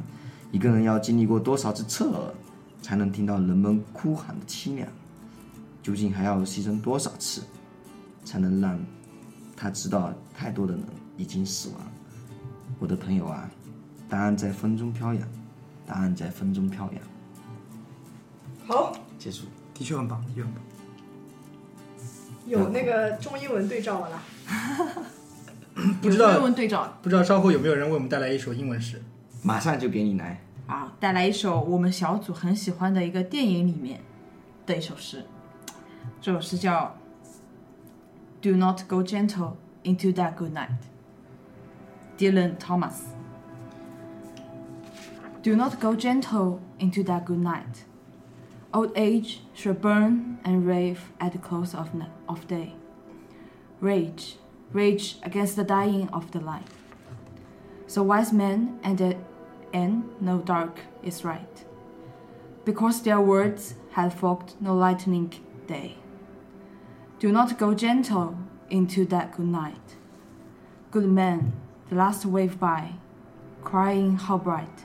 [0.52, 2.34] 一个人要经历过多少次侧耳，
[2.80, 4.88] 才能听到人们哭喊的凄凉？
[5.82, 7.42] 究竟还要牺牲多少次，
[8.24, 8.78] 才能让
[9.56, 10.82] 他知道太多的人
[11.16, 11.80] 已经死亡。
[12.78, 13.50] 我的朋友啊，
[14.08, 15.28] 答案在风中飘扬，
[15.86, 17.02] 答案在风中飘扬。
[18.66, 19.44] 好，结束。
[19.74, 20.62] 的确很棒，的确很棒。
[22.46, 24.22] 有那个中英文对照了啦。
[26.04, 29.02] 不知道有英文对照不知道稍后有没有人为我们带来一首英文诗？
[29.42, 30.40] 马上就给你来。
[30.66, 34.00] 啊，带来一首我们小组很喜欢的一个电影里面
[34.64, 35.24] 的一首诗，
[36.20, 36.96] 这首诗叫
[38.50, 40.68] 《Do Not Go Gentle Into That Good Night》
[42.18, 43.00] ，Dylan Thomas。
[45.42, 47.84] Do not go gentle into that good night.
[48.72, 51.88] Old age shall burn and rave at the close of,
[52.26, 52.72] of day.
[53.82, 54.38] Rage,
[54.74, 56.68] rage against the dying of the light.
[57.86, 59.16] So wise men and the
[59.72, 61.64] end no dark is right,
[62.64, 65.32] because their words had fogged no lightning
[65.66, 65.96] day.
[67.20, 68.36] Do not go gentle
[68.68, 69.96] into that good night.
[70.90, 71.52] Good men,
[71.88, 72.94] the last wave by,
[73.62, 74.84] crying how bright.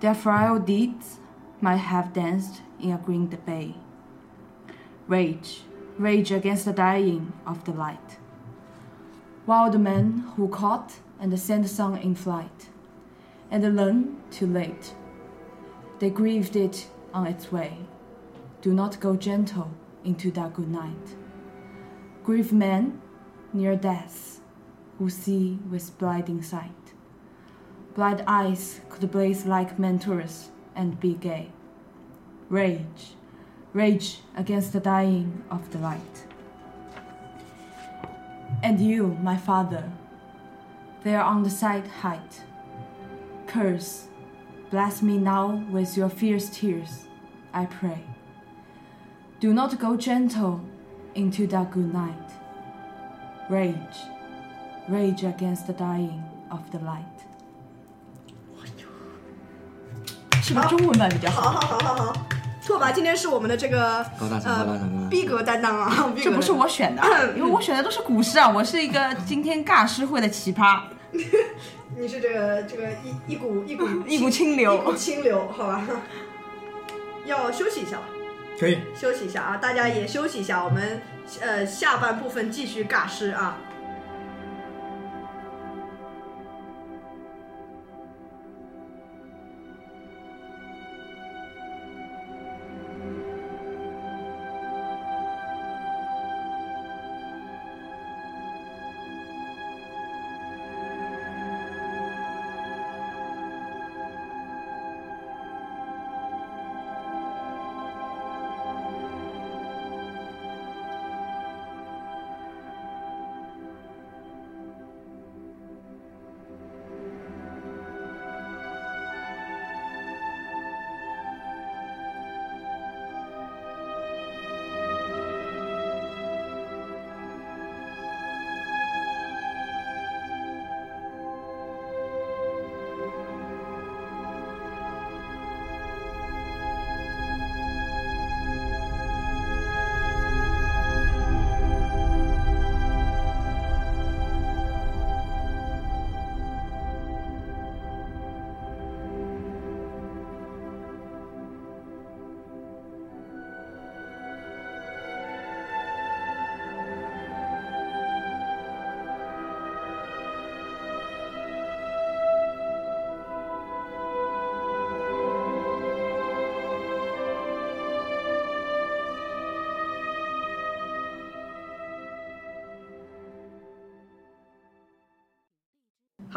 [0.00, 1.18] Their frail deeds
[1.60, 3.74] might have danced in a green bay.
[5.08, 5.62] Rage,
[5.96, 8.18] rage against the dying of the light.
[9.46, 12.68] While the men who caught and the sun in flight,
[13.50, 14.94] and learn too late.
[15.98, 17.78] They grieved it on its way.
[18.60, 19.70] Do not go gentle
[20.04, 21.16] into that good night.
[22.24, 23.00] Grieve men
[23.52, 24.40] near death,
[24.98, 26.72] who see with blinding sight.
[27.94, 31.50] Blind eyes could blaze like mentors and be gay.
[32.48, 33.14] Rage,
[33.72, 36.25] rage against the dying of the light.
[38.63, 39.83] And you, my father,
[41.03, 42.41] there on the side height,
[43.47, 44.07] curse,
[44.69, 47.07] bless me now with your fierce tears,
[47.53, 48.03] I pray.
[49.39, 50.61] Do not go gentle
[51.15, 52.31] into that good night.
[53.49, 53.97] Rage,
[54.87, 57.05] rage against the dying of the light.
[60.43, 61.41] 是不是中文版比较好？
[61.41, 62.13] 好好好好好，
[62.66, 65.08] 拓跋今天是我们的这个高大上，高大呃上，高大上。
[65.08, 67.02] 逼格担当啊， 这不是我选的，
[67.36, 68.48] 因为我选的都是古诗啊。
[68.48, 70.80] 我是一个今天尬诗会的奇葩，
[71.96, 74.92] 你是这个这个一一股一股一股清一流股。
[74.94, 75.86] 清流，好吧？
[77.24, 78.02] 要休息一下吧，
[78.58, 78.78] 可以。
[78.98, 81.00] 休息一下啊，大家也休息一下，我们
[81.40, 83.58] 呃下半部分继续尬诗啊。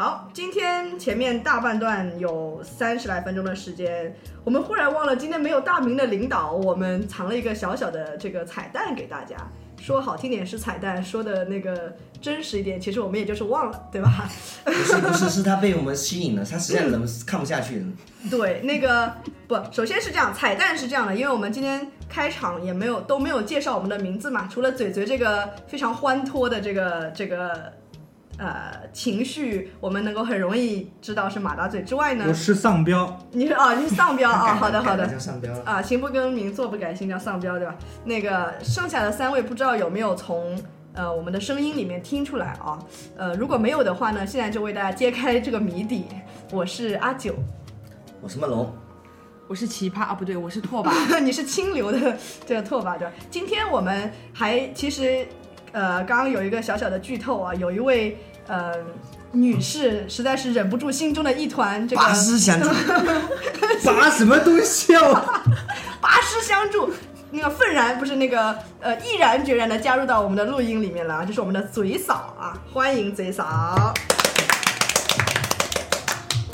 [0.00, 9.36] 好，今天前面大半段有三十来分钟的时间，我们忽然忘了今天没有大明的领导，我们藏了一个小小的这个彩蛋给大家。
[9.78, 14.26] 说好听点是彩蛋，说的那个真实一点，其实我们也就是忘了，对吧？
[14.64, 17.86] 不是不是，是他被我们吸引了，他实在忍看不下去了。
[18.30, 19.12] 对，那个
[19.46, 27.70] 不，首先是这样，彩蛋是这样的，因为我们今天开场也没有都没有介绍我们的名字嘛，除了嘴嘴这个非常欢脱的这个这个
[28.40, 35.04] 呃情绪，我们能够很容易知道是马大嘴之外呢我，是丧彪，你是啊，你是丧彪啊， 好的好的。
[35.66, 37.74] 啊，行不更名，坐不改姓，叫丧彪，对吧？
[38.04, 40.58] 那个剩下的三位不知道有没有从
[40.94, 42.78] 呃我们的声音里面听出来啊？
[43.16, 46.06] 呃，如果没有的话呢，现在就为大家揭开这个谜底。
[46.50, 47.34] 我是阿九，
[48.22, 48.74] 我什么龙？
[49.46, 50.90] 我是奇葩啊，不对，我是拓跋。
[51.20, 52.16] 你是清流的
[52.46, 53.12] 这个拓跋，对吧？
[53.30, 55.26] 今天我们还其实
[55.72, 58.16] 呃刚刚有一个小小的剧透啊，有一位
[58.50, 58.74] 呃
[59.30, 62.68] 女士实在是忍不住心中的一团这个拔丝相助，
[63.86, 65.42] 拔什么东西啊？
[66.00, 66.92] 拔丝 相助，
[67.30, 73.94] 那个愤然不是那个呃毅然决然的加入到我们的录音里面了啊，就是我们的嘴嫂啊，欢迎嘴嫂。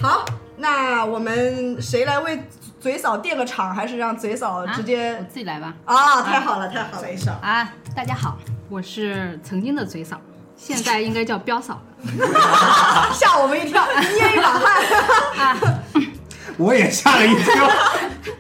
[0.03, 0.27] 好，
[0.59, 2.45] 那我们谁来为
[2.79, 5.75] 嘴嫂垫个场，还是让嘴嫂直接我自己来吧。
[5.87, 8.37] 啊太好了，太好了，嘴嫂，啊，大家好，
[8.69, 10.21] 我是曾经的嘴嫂，
[10.57, 11.83] 现在应该叫彪嫂了。
[13.15, 15.83] 吓我们一跳，捏一把汗。
[16.57, 17.71] 我也吓了一跳。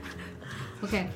[0.82, 1.08] OK，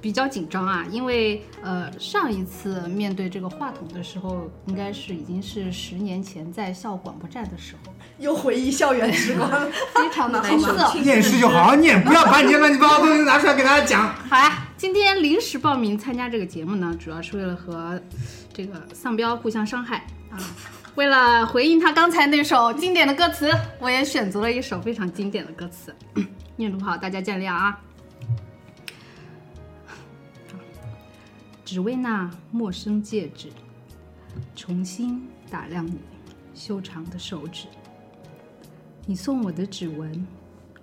[0.00, 9.50] 比较紧张啊，因为呃上一次面对这个话筒的时候，应该是已经是十年前在校广播站的时候，又回忆校园时光，
[9.94, 10.92] 非常的青涩。
[11.02, 14.14] 念诗就好好念，不要把你这乱七八糟东西拿出来给大家讲。
[14.30, 18.00] 好呀，今天临时报名参加这个节目呢，主要是为了和
[18.52, 20.06] 这个丧彪互相伤害
[20.96, 25.94] 为了回应他刚才那首经典的歌词，我也选择了一首非常经典的歌词，
[26.56, 27.80] 念读好大家见谅啊。
[31.64, 33.48] 只为那陌生戒指，
[34.54, 35.98] 重新打量你
[36.54, 37.66] 修长的手指，
[39.06, 40.26] 你送我的指纹，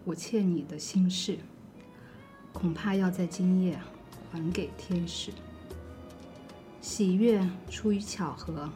[0.04, 1.38] 我欠你的心事，
[2.52, 3.80] 恐怕要在今夜
[4.32, 5.32] 还给天使。
[6.82, 8.68] 喜悦出于巧合，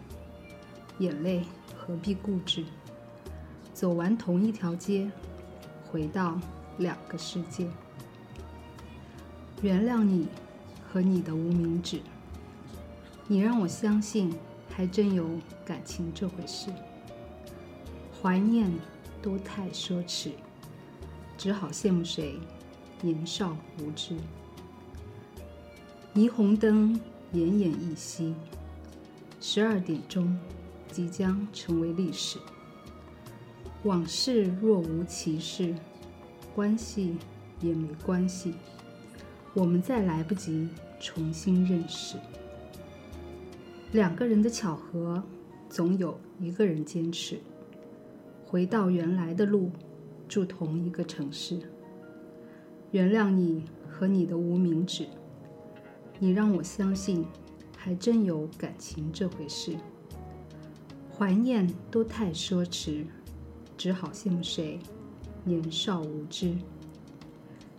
[0.99, 1.43] 眼泪
[1.75, 2.63] 何必固执？
[3.73, 5.09] 走完同一条街，
[5.91, 6.39] 回到
[6.77, 7.67] 两个世界。
[9.61, 10.27] 原谅你
[10.87, 11.99] 和你的无名指，
[13.27, 14.33] 你让我相信
[14.69, 15.27] 还真有
[15.65, 16.69] 感情这回事。
[18.21, 18.71] 怀念
[19.21, 20.31] 都太奢侈，
[21.37, 22.39] 只好羡慕谁
[23.01, 24.15] 年少无知。
[26.13, 26.93] 霓虹灯
[27.33, 28.35] 奄奄一息，
[29.41, 30.37] 十二点钟
[30.93, 32.37] 即将成为历史。
[33.81, 35.73] 往事若无其事，
[36.53, 37.17] 关系
[37.59, 38.53] 也没关系。
[39.55, 40.69] 我们再来不及
[40.99, 42.15] 重新认识。
[43.91, 45.21] 两个人的巧合，
[45.67, 47.39] 总有一个人坚持。
[48.45, 49.71] 回到原来的路，
[50.29, 51.59] 住同一个城市。
[52.91, 55.07] 原谅你和你的无名指，
[56.19, 57.25] 你让我相信，
[57.75, 59.75] 还真有感情这回事。
[61.17, 63.05] 怀念都太奢侈，
[63.77, 64.79] 只好羡慕谁
[65.43, 66.55] 年少无知。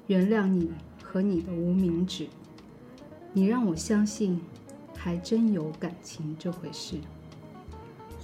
[0.06, 0.70] 原谅你
[1.02, 2.28] 和你的无名指，
[3.32, 4.40] 你让我相信，
[4.96, 6.98] 还真有感情这回事。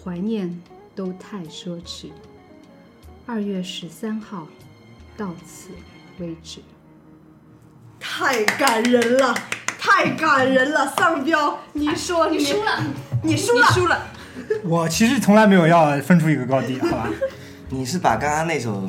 [0.03, 0.63] 怀念
[0.95, 2.11] 都太奢侈。
[3.27, 4.47] 二月十三号，
[5.17, 5.71] 到此
[6.19, 6.61] 为止。
[7.99, 9.35] 太感人了，
[9.79, 10.87] 太感人了！
[10.87, 12.85] 丧彪，你说你输了，
[13.23, 14.10] 你输了，你输了。
[14.65, 17.09] 我其实从来没有要分出一个高低，好吧？
[17.71, 18.85] 你是把刚刚那首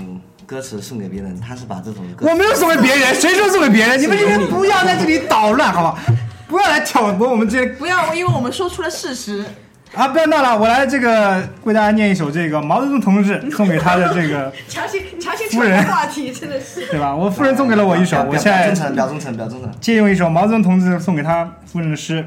[0.45, 4.01] 歌词送给别人，他是把这首歌我没有送给别人，谁说送给别人？
[4.01, 5.99] 你们今天不要在这里捣乱，好吧？
[6.47, 9.45] 不要来挑拨我们这些 不要，因为我们说出了事实。
[9.93, 10.07] 啊！
[10.07, 16.85] 不要闹了，我来这个为大家念一首这个毛泽东同志送给他的这个，强行强行夫人话题，真的是。
[16.87, 17.13] 对吧？
[17.13, 19.69] 我夫人送给了我一首，我现在忠诚，表忠诚，表忠诚。
[19.81, 22.25] 借用一首毛泽东同志送给他夫人的诗，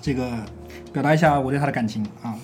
[0.00, 0.28] 这个
[0.92, 2.34] 表达一下我对他的感情啊。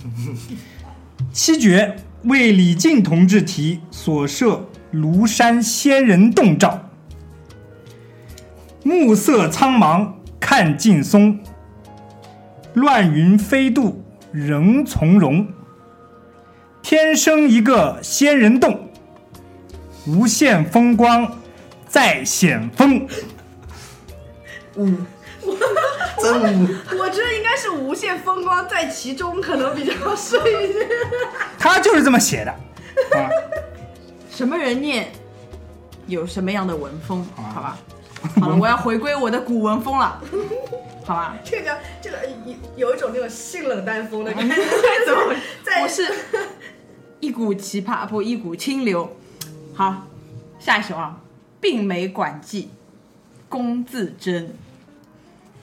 [1.32, 6.88] 七绝为李靖同志题所设庐山仙人洞照，
[8.82, 11.38] 暮色苍茫看劲松，
[12.74, 15.46] 乱云飞渡仍从容。
[16.82, 18.88] 天生一个仙人洞，
[20.06, 21.28] 无限风光
[21.88, 23.06] 在险峰。
[26.22, 26.68] 真无，
[26.98, 30.88] 我觉得应该是无限风光在其中，可能比较顺一点。
[31.58, 32.50] 他就是这么写的
[33.18, 33.28] 啊。
[34.30, 35.12] 什么人念，
[36.06, 37.78] 有什么样的文风，好吧好吧？
[38.40, 40.20] 好了，我要回归我的古文风了，
[41.04, 41.36] 好吧？
[41.44, 42.18] 这个这个
[42.76, 44.54] 有有一种那种性冷淡风的感觉，
[45.06, 46.06] 怎么在我是
[47.20, 49.16] 一股奇葩，不一股清流。
[49.74, 50.06] 好，
[50.58, 51.18] 下一首啊，
[51.60, 52.64] 《病梅馆记》，
[53.48, 54.56] 龚自珍。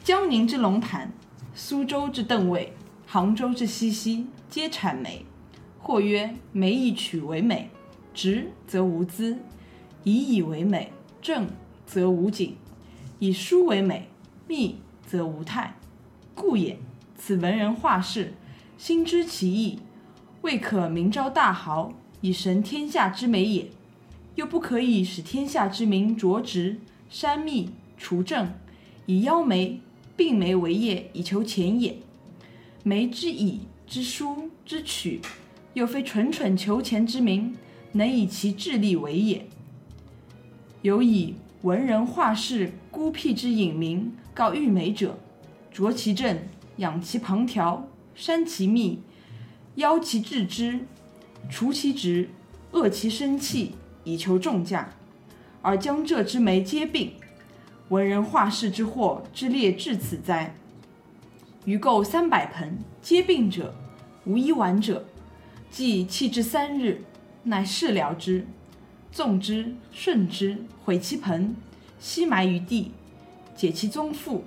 [0.03, 1.13] 江宁之龙潭，
[1.55, 2.73] 苏州之邓尉，
[3.07, 5.25] 杭州之西溪，皆产梅。
[5.79, 7.69] 或曰梅以曲为美，
[8.13, 9.37] 直则无姿；
[10.03, 10.91] 以以为美，
[11.21, 11.47] 正
[11.85, 12.55] 则无景；
[13.19, 14.09] 以疏为美，
[14.45, 14.75] 密
[15.07, 15.75] 则无态。
[16.35, 16.77] 故也。
[17.15, 18.33] 此文人画士，
[18.77, 19.79] 心知其意，
[20.41, 23.67] 未可明昭大豪，以神天下之美也；
[24.35, 28.51] 又不可以使天下之民着直、删密、除正，
[29.05, 29.79] 以邀梅、
[30.15, 31.97] 并梅为业，以求钱也。
[32.83, 35.21] 梅之以、之书、之曲，
[35.73, 37.55] 又非蠢蠢求钱之民
[37.93, 39.47] 能以其智力为也。
[40.81, 45.17] 有以文人画士孤僻之隐名告誉梅者，
[45.71, 46.39] 着其正，
[46.77, 48.99] 养其旁条，删其密，
[49.75, 50.81] 邀其致之，
[51.49, 52.29] 除其直，
[52.73, 53.71] 遏其生气，
[54.03, 54.93] 以求重价，
[55.61, 57.13] 而江浙之梅皆病。
[57.93, 60.55] 文人画士之祸之列至此哉！
[61.63, 63.71] 余购三百盆，皆病者，
[64.25, 65.05] 无一完者。
[65.69, 67.03] 既弃之三日，
[67.43, 68.47] 乃事了之，
[69.11, 71.55] 纵之，顺之，毁其盆，
[71.99, 72.93] 悉埋于地，
[73.55, 74.43] 解其宗父，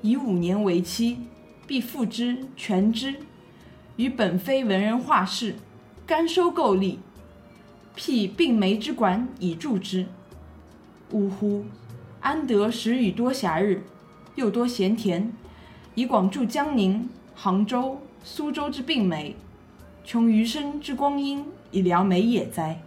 [0.00, 1.18] 以五年为期，
[1.66, 3.16] 必复之，全之。
[3.96, 5.56] 于本非文人画士，
[6.06, 7.00] 甘收购利，
[7.96, 10.06] 辟病梅之馆以助之。
[11.10, 11.64] 呜呼！
[12.24, 13.82] 安得时雨多暇日，
[14.34, 15.30] 又多闲田，
[15.94, 19.36] 以广助江宁、杭州、苏州之病美，
[20.06, 22.80] 穷余生之光阴以聊梅也哉！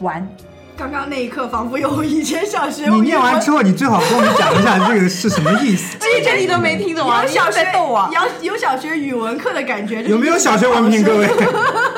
[0.00, 0.28] 完。
[0.76, 5.96] 刚刚那一刻，仿佛有以前小学你念完之后，你最好跟我们讲一下这个是什么意思。
[6.00, 7.22] 这一句你都没听懂啊！
[7.22, 8.10] 你小学在逗我。
[8.12, 11.28] 有有小学语文课的感觉，有没有小学文凭，各位？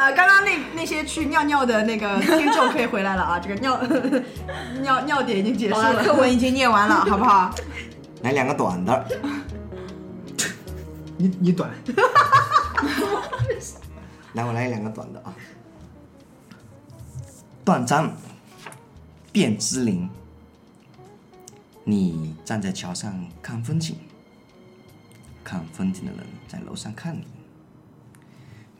[0.00, 3.78] 啊，刚刚那那些去尿尿的那个听众可以回来了啊， 这个尿
[4.80, 6.02] 尿尿点已经结束了，了。
[6.02, 7.54] 课文已经念完了， 好不好？
[8.22, 9.06] 来两个短的，
[11.18, 11.70] 你你短，
[14.32, 15.34] 来我来两个短的啊。
[17.62, 18.10] 断章，
[19.32, 20.08] 卞之琳。
[21.84, 23.96] 你站在桥上看风景，
[25.44, 27.26] 看风景的人在楼上看你。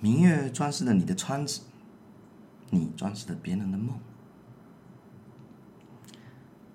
[0.01, 1.61] 明月装饰了你的窗子，
[2.70, 3.98] 你装饰了别人的梦。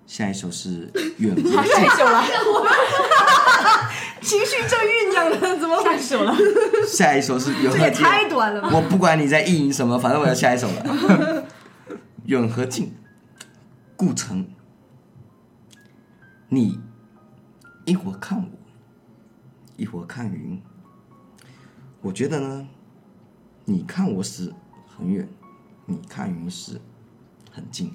[0.06, 2.22] 下一首是 远下一首了，
[4.22, 6.14] 情绪正酝酿呢，怎么回事？
[6.16, 6.32] 了，
[6.86, 8.04] 下一首是远这也和近。
[8.04, 8.70] 太短了吧！
[8.72, 11.44] 我不管你在意淫什么，反正我要下一首了。
[12.26, 12.94] 远和近，
[13.96, 14.48] 顾城。
[16.48, 16.78] 你
[17.84, 18.44] 一会儿看我，
[19.76, 20.62] 一会儿看云。
[22.02, 22.68] 我觉得呢，
[23.66, 24.50] 你看我时
[24.86, 25.28] 很远，
[25.84, 26.80] 你看云时
[27.52, 27.92] 很近。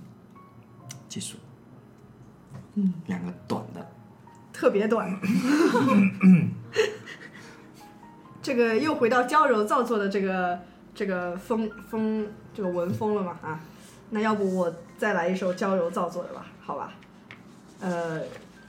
[1.10, 1.38] 结束。
[2.76, 3.92] 嗯，两个短的。
[4.54, 5.20] 特别短。
[8.42, 10.60] 这个又回到娇柔造作的这个
[10.94, 13.60] 这个风风这个文风了嘛啊？
[14.10, 16.46] 那要不我再来一首娇柔造作的吧？
[16.60, 16.94] 好吧，
[17.80, 18.22] 呃，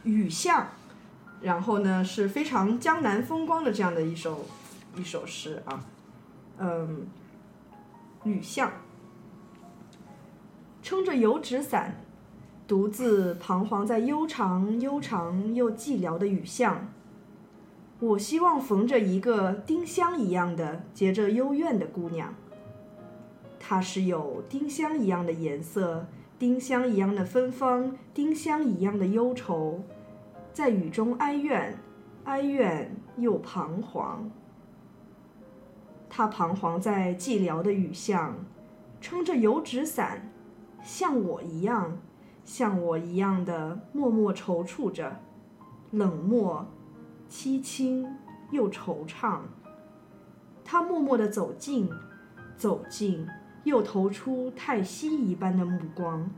[0.04, 0.68] 雨巷，
[1.40, 4.46] 然后呢是非常江南风光的这样的一首
[4.96, 5.84] 一首诗啊，
[6.58, 7.06] 嗯，
[8.24, 8.70] 雨巷，
[10.82, 11.96] 撑着油纸伞。
[12.64, 16.88] 独自彷徨在悠长、悠长又寂寥的雨巷。
[17.98, 22.32] 我希望逢着一个丁香一样的结着幽怨的姑娘。
[23.60, 26.06] 她是有丁香一样的颜色，
[26.38, 29.82] 丁香一样的芬芳，丁香一样的忧愁，
[30.54, 31.76] 在雨中哀怨，
[32.24, 34.30] 哀怨又彷徨。
[36.14, 38.36] 他彷徨在寂寥的雨巷，
[39.00, 40.30] 撑着油纸伞，
[40.82, 41.96] 像我一样。
[42.44, 45.20] 像我一样的默默踌躇着，
[45.92, 46.66] 冷漠、
[47.30, 48.06] 凄清
[48.50, 49.38] 又惆怅。
[50.62, 51.88] 他默默地走近，
[52.58, 53.26] 走近，
[53.64, 56.28] 又投出太息一般的目光。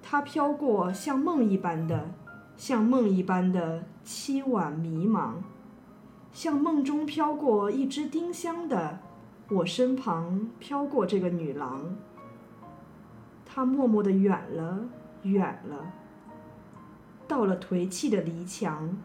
[0.00, 2.08] 他飘过像梦一般的，
[2.56, 5.34] 像梦一般的凄婉迷茫，
[6.32, 8.98] 像梦中飘过一只丁香的，
[9.50, 11.94] 我身旁飘过这个女郎。
[13.44, 14.88] 她默默的远了，
[15.24, 15.92] 远了，
[17.28, 18.96] 到了颓弃的篱墙，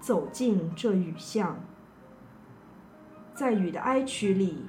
[0.00, 1.58] 走进这雨巷，
[3.34, 4.66] 在雨的哀曲里，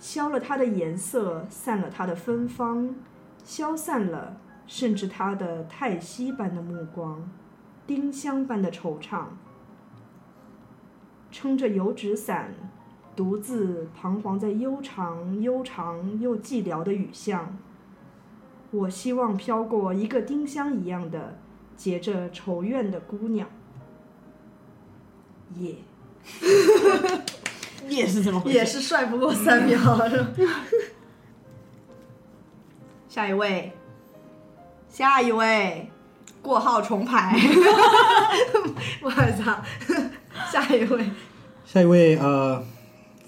[0.00, 2.96] 消了它的颜色，散了它的芬芳，
[3.44, 4.36] 消散了，
[4.66, 7.30] 甚至它的叹息般的目光，
[7.86, 9.26] 丁香般的惆怅，
[11.34, 12.54] 撑着油纸伞，
[13.16, 17.58] 独自彷徨在悠长、悠长又寂寥的雨巷。
[18.70, 21.36] 我希望飘过一个丁香一样的
[21.76, 23.48] 结着愁怨的姑娘。
[25.56, 25.74] 耶，
[27.88, 28.56] 也是怎么回事。
[28.56, 30.30] 也是帅不过三秒？
[33.08, 33.72] 下一位，
[34.88, 35.90] 下一位，
[36.40, 37.36] 过号重排。
[39.02, 39.60] 我操，
[40.50, 41.04] 下一位，
[41.64, 42.62] 下一位呃，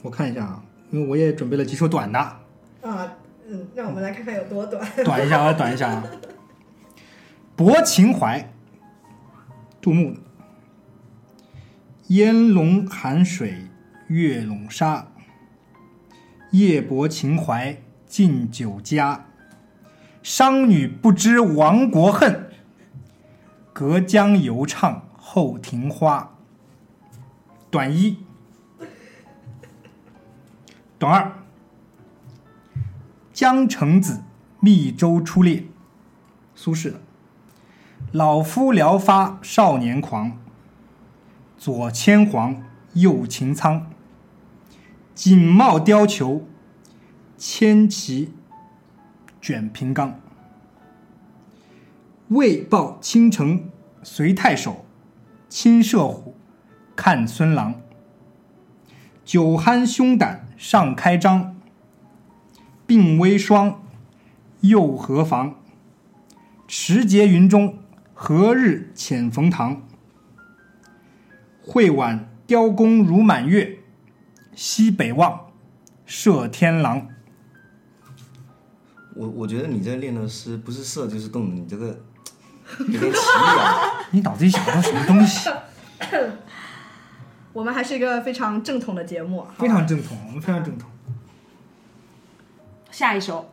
[0.03, 3.13] 我看一下啊，因为我也准备了几首短的，啊，
[3.49, 4.85] 嗯，让我们来看看有多短。
[5.05, 6.05] 短一下啊，短一下啊。
[7.55, 8.53] 泊秦淮，
[9.81, 10.21] 杜牧的。
[12.09, 13.67] 烟笼寒水
[14.09, 15.09] 月笼沙，
[16.51, 19.27] 夜泊秦淮近酒家。
[20.23, 22.51] 商女不知亡国恨，
[23.73, 26.36] 隔江犹唱后庭花。
[27.77, 28.17] 短一，
[30.99, 31.43] 短二。
[33.35, 34.23] 江城子，
[34.61, 35.67] 密州出猎。
[36.55, 37.03] 苏轼的。
[38.13, 40.39] 老夫聊发少年狂，
[41.59, 42.63] 左牵黄，
[42.95, 43.91] 右擎苍。
[45.15, 46.47] 锦帽貂裘，
[47.37, 48.33] 千骑
[49.39, 50.19] 卷平冈。
[52.29, 53.69] 为报倾城
[54.03, 54.87] 随太守，
[55.51, 56.36] 亲射虎，
[56.97, 57.81] 看孙郎。
[59.25, 61.57] 酒酣胸胆尚开张，
[62.87, 63.83] 鬓微霜，
[64.61, 65.57] 又何妨？
[66.67, 67.79] 持节云中，
[68.15, 69.83] 何日遣冯唐？
[71.61, 73.81] 会挽雕弓如满月，
[74.55, 75.51] 西北望，
[76.05, 77.09] 射天狼。
[79.17, 81.87] 我我觉得你这练的诗不是射就是动，你这个
[82.79, 84.07] 有点奇怪。
[84.13, 85.51] 你脑子里想的什么东西？
[87.57, 90.91] 我们还是一个非常正统的节目，非常正统，我们非常正统。
[92.91, 93.51] 下一首，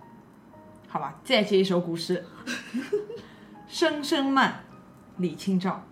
[0.90, 2.26] 好吧，再接一首古诗，
[3.66, 4.66] 《声声慢》，
[5.22, 5.86] 李清照。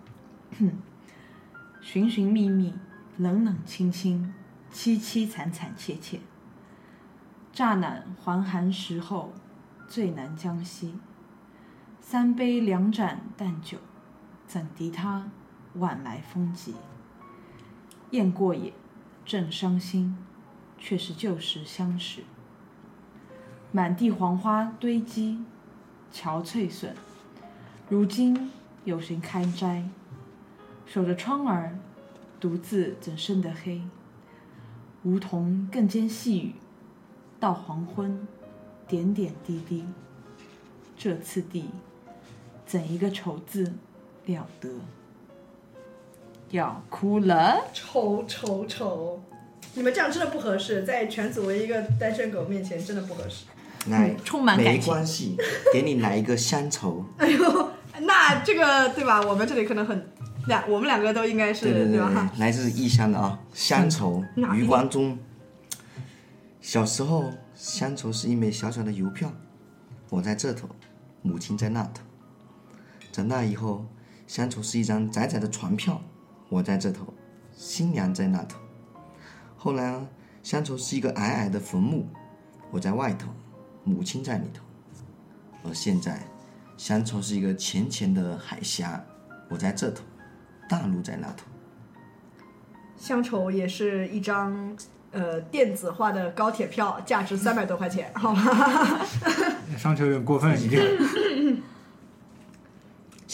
[1.80, 2.74] 寻寻觅觅，
[3.16, 4.34] 冷冷清清，
[4.70, 6.20] 凄凄惨惨切切。
[7.50, 9.32] 乍暖还寒时候，
[9.88, 10.98] 最难将息。
[11.98, 13.78] 三杯两盏淡酒，
[14.46, 15.30] 怎敌他
[15.76, 16.74] 晚来风急？
[18.12, 18.74] 雁过也，
[19.24, 20.16] 正伤心，
[20.78, 22.24] 却是旧时相识。
[23.70, 25.42] 满地黄花堆积，
[26.12, 26.94] 憔悴损。
[27.88, 28.50] 如今
[28.84, 29.88] 有谁堪摘？
[30.84, 31.78] 守着窗儿，
[32.38, 33.80] 独自怎生得黑？
[35.04, 36.54] 梧桐更兼细雨，
[37.40, 38.28] 到黄昏，
[38.86, 39.86] 点点滴滴。
[40.98, 41.70] 这次第，
[42.66, 43.72] 怎一个愁字
[44.26, 44.68] 了得？
[46.52, 47.60] 要哭了。
[47.72, 49.20] 丑丑丑！
[49.74, 53.46] 你们这样真的不合适，在全组唯一个单身狗面前真的不合适。
[53.90, 55.36] 来，没充满感情关系，
[55.72, 57.04] 给你来一个乡愁。
[57.16, 59.20] 哎呦，那这个对吧？
[59.22, 60.06] 我们这里可能很
[60.46, 61.98] 两，我们两个都应该是对对？
[61.98, 64.22] 对，来自异乡的啊，乡愁，
[64.54, 65.18] 余光中。
[66.60, 69.32] 小时候，乡愁是一枚小小的邮票，
[70.10, 70.68] 我在这头，
[71.22, 72.02] 母亲在那头。
[73.10, 73.86] 长大以后，
[74.26, 76.00] 乡愁是一张窄窄的船票，
[76.52, 77.06] 我在这头，
[77.56, 78.58] 新娘在那头。
[79.56, 80.06] 后来啊，
[80.42, 82.06] 乡愁是一个矮矮的坟墓，
[82.70, 83.30] 我在外头，
[83.84, 84.62] 母亲在里头。
[85.64, 86.20] 而现在，
[86.76, 89.02] 乡愁是一个浅浅的海峡，
[89.48, 90.02] 我在这头，
[90.68, 91.46] 大陆在那头。
[92.98, 94.76] 乡愁也是一张
[95.12, 99.00] 呃电子化的高铁票，价值三百多块钱，好吗？
[99.78, 100.76] 上球有点过分，你这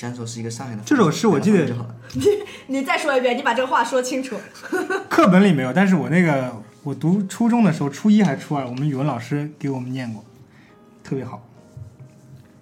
[0.06, 0.82] 个乡愁是一个上海的。
[0.84, 1.96] 这首诗我记得就好了。
[2.68, 4.36] 你再说一遍，你把这个话说清楚。
[5.08, 10.24] 课本里没有，但是我那个我读初中的时候，初一还是初二，我们语文老师给我们念过，
[11.02, 11.44] 特别好。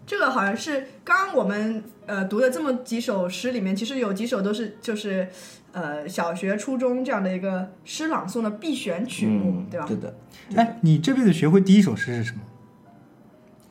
[0.07, 5.29] 这个好像是刚刚我们呃读的这么几首诗里面，其实有几首都是就是
[5.73, 9.87] 呃小学、初中这样的一个诗朗诵的必选曲目，嗯，对吧？
[9.87, 10.17] 对的。
[10.55, 12.41] 哎，你这辈子学会第一首诗是什么？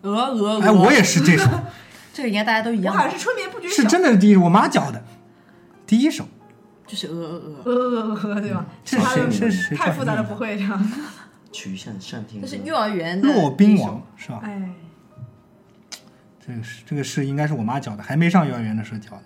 [0.01, 1.49] 鹅鹅鹅，哎，我也是这首，
[2.15, 5.03] 这个应该大家都一样，我好像是春眠不觉晓，是真的是第一首，我妈教的，
[5.85, 6.25] 第一首。
[6.87, 7.21] 就是鹅
[7.65, 8.15] 鹅鹅。
[8.15, 8.65] 呃呃呃，对吧？
[8.85, 10.91] 这是太复杂了，不会这样。
[11.51, 12.47] 曲项向天歌。
[12.47, 14.39] 这是幼儿园的骆宾王是吧？
[14.45, 14.69] 哎，
[16.39, 19.23] 这个是这个是应该是我妈教的，还没上幼儿园的时候教的。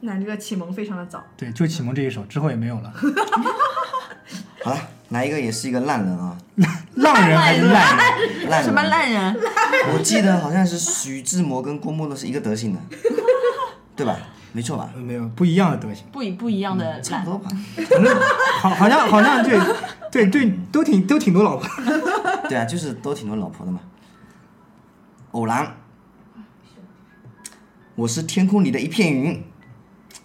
[0.00, 1.24] 那你这个启蒙非常的早。
[1.38, 2.92] 对，就启蒙这一首，之后也没有了。
[4.62, 6.36] 好了，来一个也是一个烂人啊，
[6.96, 8.48] 烂人还是烂人？
[8.48, 8.82] 烂人什么？
[8.82, 9.36] 烂人？
[9.94, 12.80] 我记得好像是徐志摩跟郭沫若是一个德行的，
[13.94, 14.16] 对吧？
[14.52, 14.90] 没错吧？
[14.94, 17.30] 呃没有不一样的德行，不一不一样的烂差不。
[17.30, 17.50] 多吧。
[17.76, 18.16] 反正
[18.60, 19.58] 好好像好像对
[20.10, 21.68] 对对都挺都挺多老婆。
[22.48, 23.80] 对啊，就是都挺多老婆的嘛。
[25.32, 25.76] 偶然，
[27.94, 29.42] 我是天空里的一片云，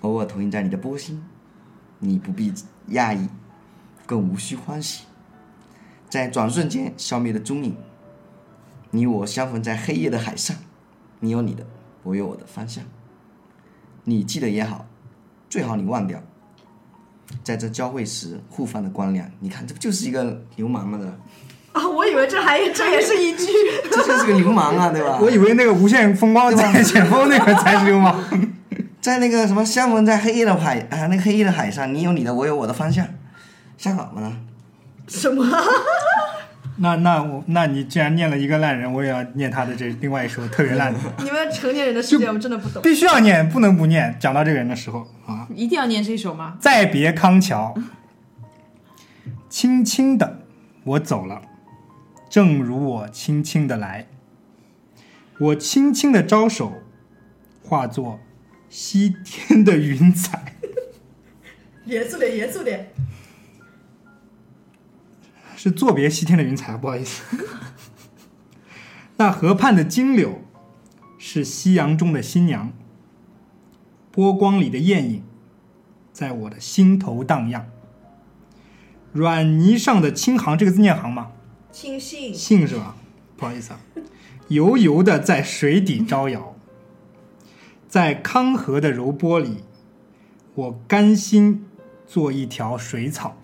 [0.02, 1.24] 偶尔投影在你的波心，
[2.00, 2.52] 你不必
[2.92, 3.28] 讶异，
[4.06, 5.04] 更无需欢喜，
[6.10, 7.76] 在转瞬间消灭的踪影。
[8.92, 10.56] 你我相逢在黑夜的海上，
[11.20, 11.66] 你有你的，
[12.04, 12.84] 我有我的方向。
[14.04, 14.86] 你记得也好，
[15.50, 16.22] 最好你忘掉。
[17.44, 21.00] 在这交汇时互放的光亮，你看这不就是一个流氓吗？
[21.02, 21.08] 这。
[21.80, 23.48] 啊，我以为这还这也是一句。
[23.92, 25.20] 这就是个流氓啊，对吧？
[25.20, 28.24] 我以为那个无限风光在前锋那个才是流氓。
[29.02, 33.06] 在那个什么相逢在黑夜的海啊，那个黑夜的海上，你有你的，我有我的方向，
[33.86, 34.36] 像好吗？
[35.08, 35.46] 什么？
[36.78, 42.82] 那那我那你既然念了一个烂人，我也要念他的这另外一首特别烂的， 你们成年人的世界我们真的不懂。
[42.82, 44.18] 必须要念，不能不念。
[44.20, 46.58] 讲到这个人的时候啊，一定要念这首吗？
[46.60, 47.76] 再别康桥，
[49.48, 50.40] 轻轻的
[50.84, 51.44] 我走了，
[52.28, 54.08] 正如我轻轻的来，
[55.38, 56.82] 我轻轻的招手，
[57.64, 58.20] 化作
[58.68, 60.56] 西天的云彩。
[61.86, 62.92] 严肃点，严肃点。
[65.66, 67.24] 是作别西天的云彩，不好意思。
[69.18, 70.42] 那河畔的金柳
[71.18, 72.72] 是夕阳中的新娘，
[74.12, 75.24] 波光里的艳影
[76.14, 77.66] 在我的心头荡漾。
[79.12, 81.32] 软泥上的轻航，这个字念航吗？
[81.72, 82.32] 轻信。
[82.32, 82.96] 信是吧？
[83.36, 83.80] 不好意思啊，
[84.50, 86.56] 油油的在水底招摇，
[87.88, 89.64] 在康河的柔波里，
[90.54, 91.66] 我甘心
[92.06, 93.38] 做一条水草。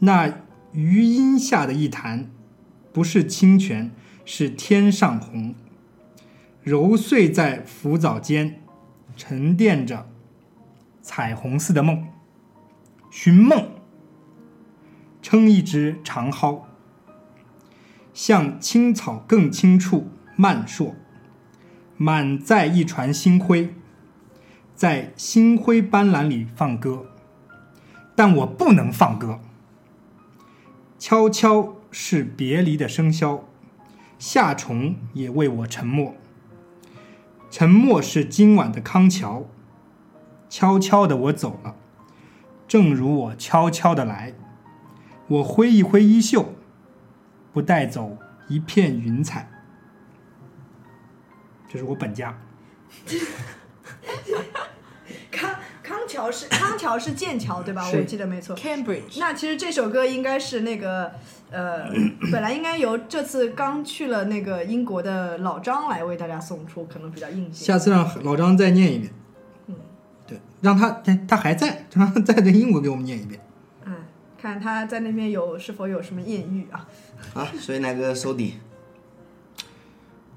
[0.00, 0.40] 那
[0.74, 2.28] 余荫下的一潭，
[2.92, 3.92] 不是清泉，
[4.24, 5.54] 是天上虹，
[6.64, 8.60] 揉碎在浮藻间，
[9.16, 10.08] 沉淀着
[11.00, 12.08] 彩虹似的梦。
[13.08, 13.68] 寻梦，
[15.22, 16.64] 撑一只长蒿。
[18.12, 20.96] 像青草更青处漫硕，
[21.96, 23.72] 满载一船星辉，
[24.74, 27.06] 在星辉斑斓里放歌，
[28.16, 29.40] 但我不能放歌。
[31.06, 33.42] 悄悄是别离的笙箫，
[34.18, 36.14] 夏虫也为我沉默。
[37.50, 39.44] 沉默是今晚的康桥，
[40.48, 41.76] 悄悄的我走了，
[42.66, 44.32] 正如我悄悄的来。
[45.28, 46.54] 我挥一挥衣袖，
[47.52, 48.16] 不带走
[48.48, 49.50] 一片云彩。
[51.68, 52.38] 这是我本家。
[55.84, 57.86] 康康桥是 康桥是剑桥对吧？
[57.92, 58.56] 我记得没错。
[58.56, 61.12] Cambridge，那其实这首歌应该是那个
[61.50, 61.84] 呃，
[62.32, 67.52] 本来应该由这次刚去了那个英国的老张来为大家送出，可能比较应景。
[67.52, 69.12] 下次让老张再念一遍。
[69.66, 69.74] 嗯，
[70.26, 73.40] 对，让他他他还在，让他再在英国给我们念一遍。
[73.84, 73.94] 嗯，
[74.40, 76.88] 看他在那边有是否有什么艳遇啊？
[77.34, 78.58] 好，所以来个收底，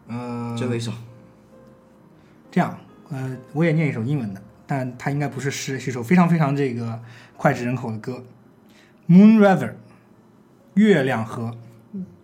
[0.07, 0.91] 嗯，最后一首。
[2.51, 2.77] 这样，
[3.09, 7.00] 呃，我也念一首英文的，但它应该不是诗，是一首非常非常这个
[7.36, 8.24] 脍炙人口的歌，《
[9.12, 9.72] Moon River》，
[10.74, 11.56] 月亮河。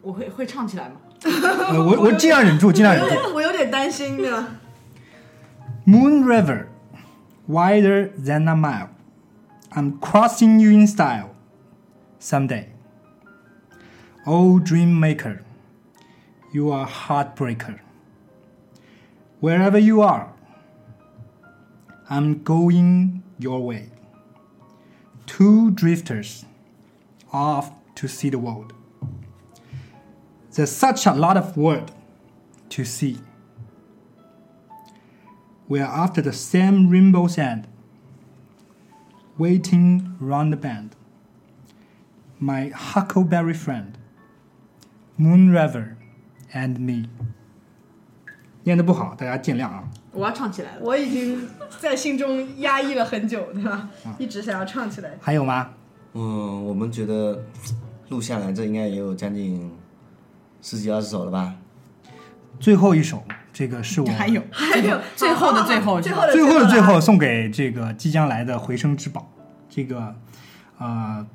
[0.03, 0.97] 我会会唱起来吗？
[1.25, 3.35] 呃，我我尽量忍住，尽量忍住。
[3.35, 4.61] 我有点担心呢。
[5.85, 6.67] Moon River,
[7.49, 8.89] wider than a mile.
[9.71, 11.31] I'm crossing you in style
[12.21, 12.69] someday.
[14.25, 15.41] Oh, dream maker,
[16.53, 17.81] you are heartbreaker.
[19.41, 20.29] Wherever you are,
[22.09, 23.91] I'm going your way.
[25.27, 26.45] Two drifters
[27.33, 28.73] off to see the world.
[30.53, 31.93] There's such a lot of world
[32.71, 33.19] to see.
[35.69, 37.69] We are after the same rainbow's end,
[39.37, 40.97] waiting round the bend.
[42.41, 43.99] My huckleberry friend,
[45.19, 45.97] Moon River,
[46.55, 47.09] and me.
[48.65, 49.85] 念的不好，大家见谅啊。
[50.14, 50.78] 我要唱起来了。
[50.82, 51.48] 我已经
[51.80, 53.90] 在心中压抑了很久，对吧？
[54.18, 55.18] 一直想要唱起来。
[55.20, 55.72] 还有吗？
[56.14, 57.44] 嗯，我们觉得
[58.10, 59.72] 录下来这应该也有将近
[60.62, 61.56] 十几二十首了吧？
[62.60, 69.28] 最后一首，这个是我还有还有最后的最后最后的最后的最后送给这个即将来的回声之宝，
[69.68, 70.16] 这个
[70.78, 71.26] 呃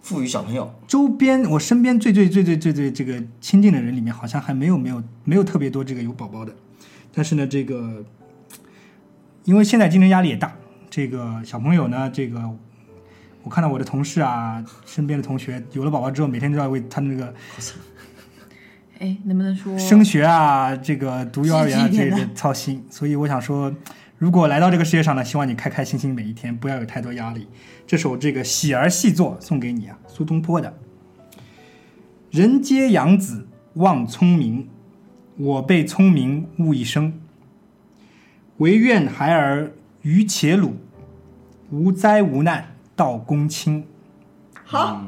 [0.00, 6.54] 赋予小朋友，周边我身边最最最最最最这个亲近的人里面，好像还没有没有没有特别多这个有宝宝的，
[7.12, 8.04] 但是呢，这个
[9.44, 10.54] 因为现在竞争压力也大，
[10.88, 12.40] 这个小朋友呢，这个
[13.42, 17.34] 我看到我的同事啊，身边的同学有了宝宝之后，每天都要为他那个
[18.98, 23.74] 哎，能不能说升学啊，这个读幼儿园啊这个操心，所以我想说，
[24.18, 27.48] 如果来到这个世界上呢，希望你开开心心每一天，不要有太多压力。
[27.86, 30.76] 这首这个喜儿细作送给你啊，苏东坡的。
[32.30, 34.68] 人皆养子望聪明，
[35.40, 37.18] 我被聪明误一生。
[38.58, 39.72] 唯愿孩儿
[40.02, 40.76] 愚且鲁，
[41.70, 43.86] 无灾无难到公卿。
[44.64, 45.02] 好，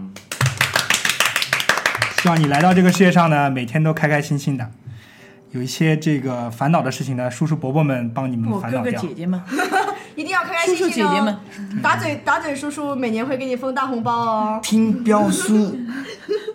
[2.23, 4.71] 希望你来到这个世界上呢，每天都开开心心的。
[5.51, 9.03] 有一些这个烦恼的事情呢，叔叔伯伯们帮你们我哥哥烦恼掉。
[9.03, 9.39] 姐姐们、
[10.15, 11.37] 一定要开开叔心心哦叔姐姐们，
[11.83, 14.61] 打嘴打嘴叔叔每年会给你封大红包哦。
[14.63, 15.77] 听标书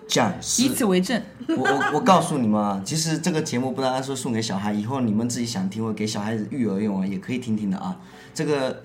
[0.07, 0.69] 讲以。
[0.69, 1.21] 此为证。
[1.49, 7.95] 我我我告诉你们啊，其实这个节目不单单说送给小孩，以后你们自己想听或给小孩子育儿用啊，也可以听听的啊。
[8.33, 8.83] 这个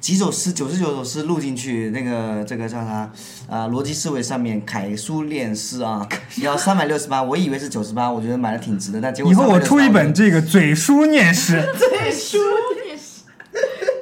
[0.00, 3.10] 几首诗，九十九首诗录进去，那个这个叫啥
[3.50, 3.68] 啊？
[3.68, 6.08] 逻辑思维上面楷书练诗啊，
[6.40, 11.60] 要三百六十八，我以为是九十八，我觉得买的挺值的，但结果以后我出一本这个嘴书念诗，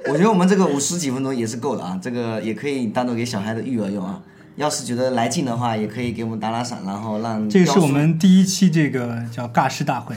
[0.08, 4.20] 我觉得我们这个五十几分钟也是够的啊，这个也可以单独给小孩的育儿用啊。
[4.56, 10.14] 要是觉得来劲的话，也可以给我们打打赏，然后让这个是我们第一期这个叫尬诗大会，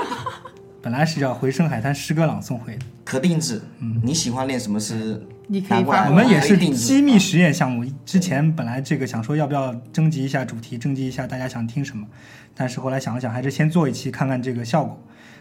[0.82, 3.62] 本来是叫回声海滩诗歌朗诵会的，可定制。
[3.78, 5.26] 嗯，你喜欢练什么诗？
[5.46, 7.84] 你可以我们也是定制机密实验项目。
[8.04, 12.06] 之前本来这个想说要不要征集一下主题，征集一下大家想听什么，
[12.54, 14.98] 但是后来想了想，还是先做一期看看这个效果，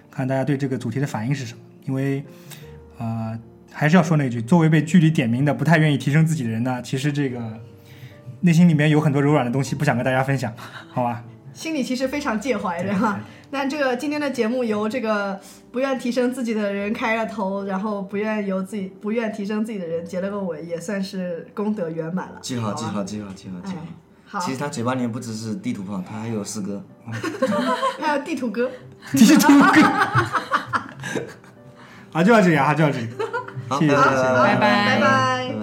[0.10, 1.60] 看大家对这个主题的反应是什么。
[1.86, 2.24] 因为，
[2.98, 3.38] 呃，
[3.74, 7.42] 还是要说那句，作为被剧里点名的不太愿意提升自己的人呢，其实这个
[8.42, 10.54] 内心里面有很多柔软的东西不想跟大家分享，
[10.92, 11.24] 好吧？
[11.54, 13.20] 心里其实非常介怀的哈。
[13.52, 15.40] 那这个今天的节目由这个
[15.72, 22.40] 不愿提升自己的人开了头，然后不愿由自己不愿提升自己的人结了个尾，也算是功德圆满了。
[22.42, 23.78] 记好，记好，记好，记好，记哎
[24.26, 24.40] 好。
[24.40, 26.84] 好其，实他嘴巴里面不只是地图炮，他还有诗歌。
[28.02, 28.72] 还有地图哥，
[29.12, 29.82] 地图哥，
[32.14, 33.08] 啊，就要这样啊，就要这里，
[33.70, 35.63] 谢谢，拜拜，拜拜。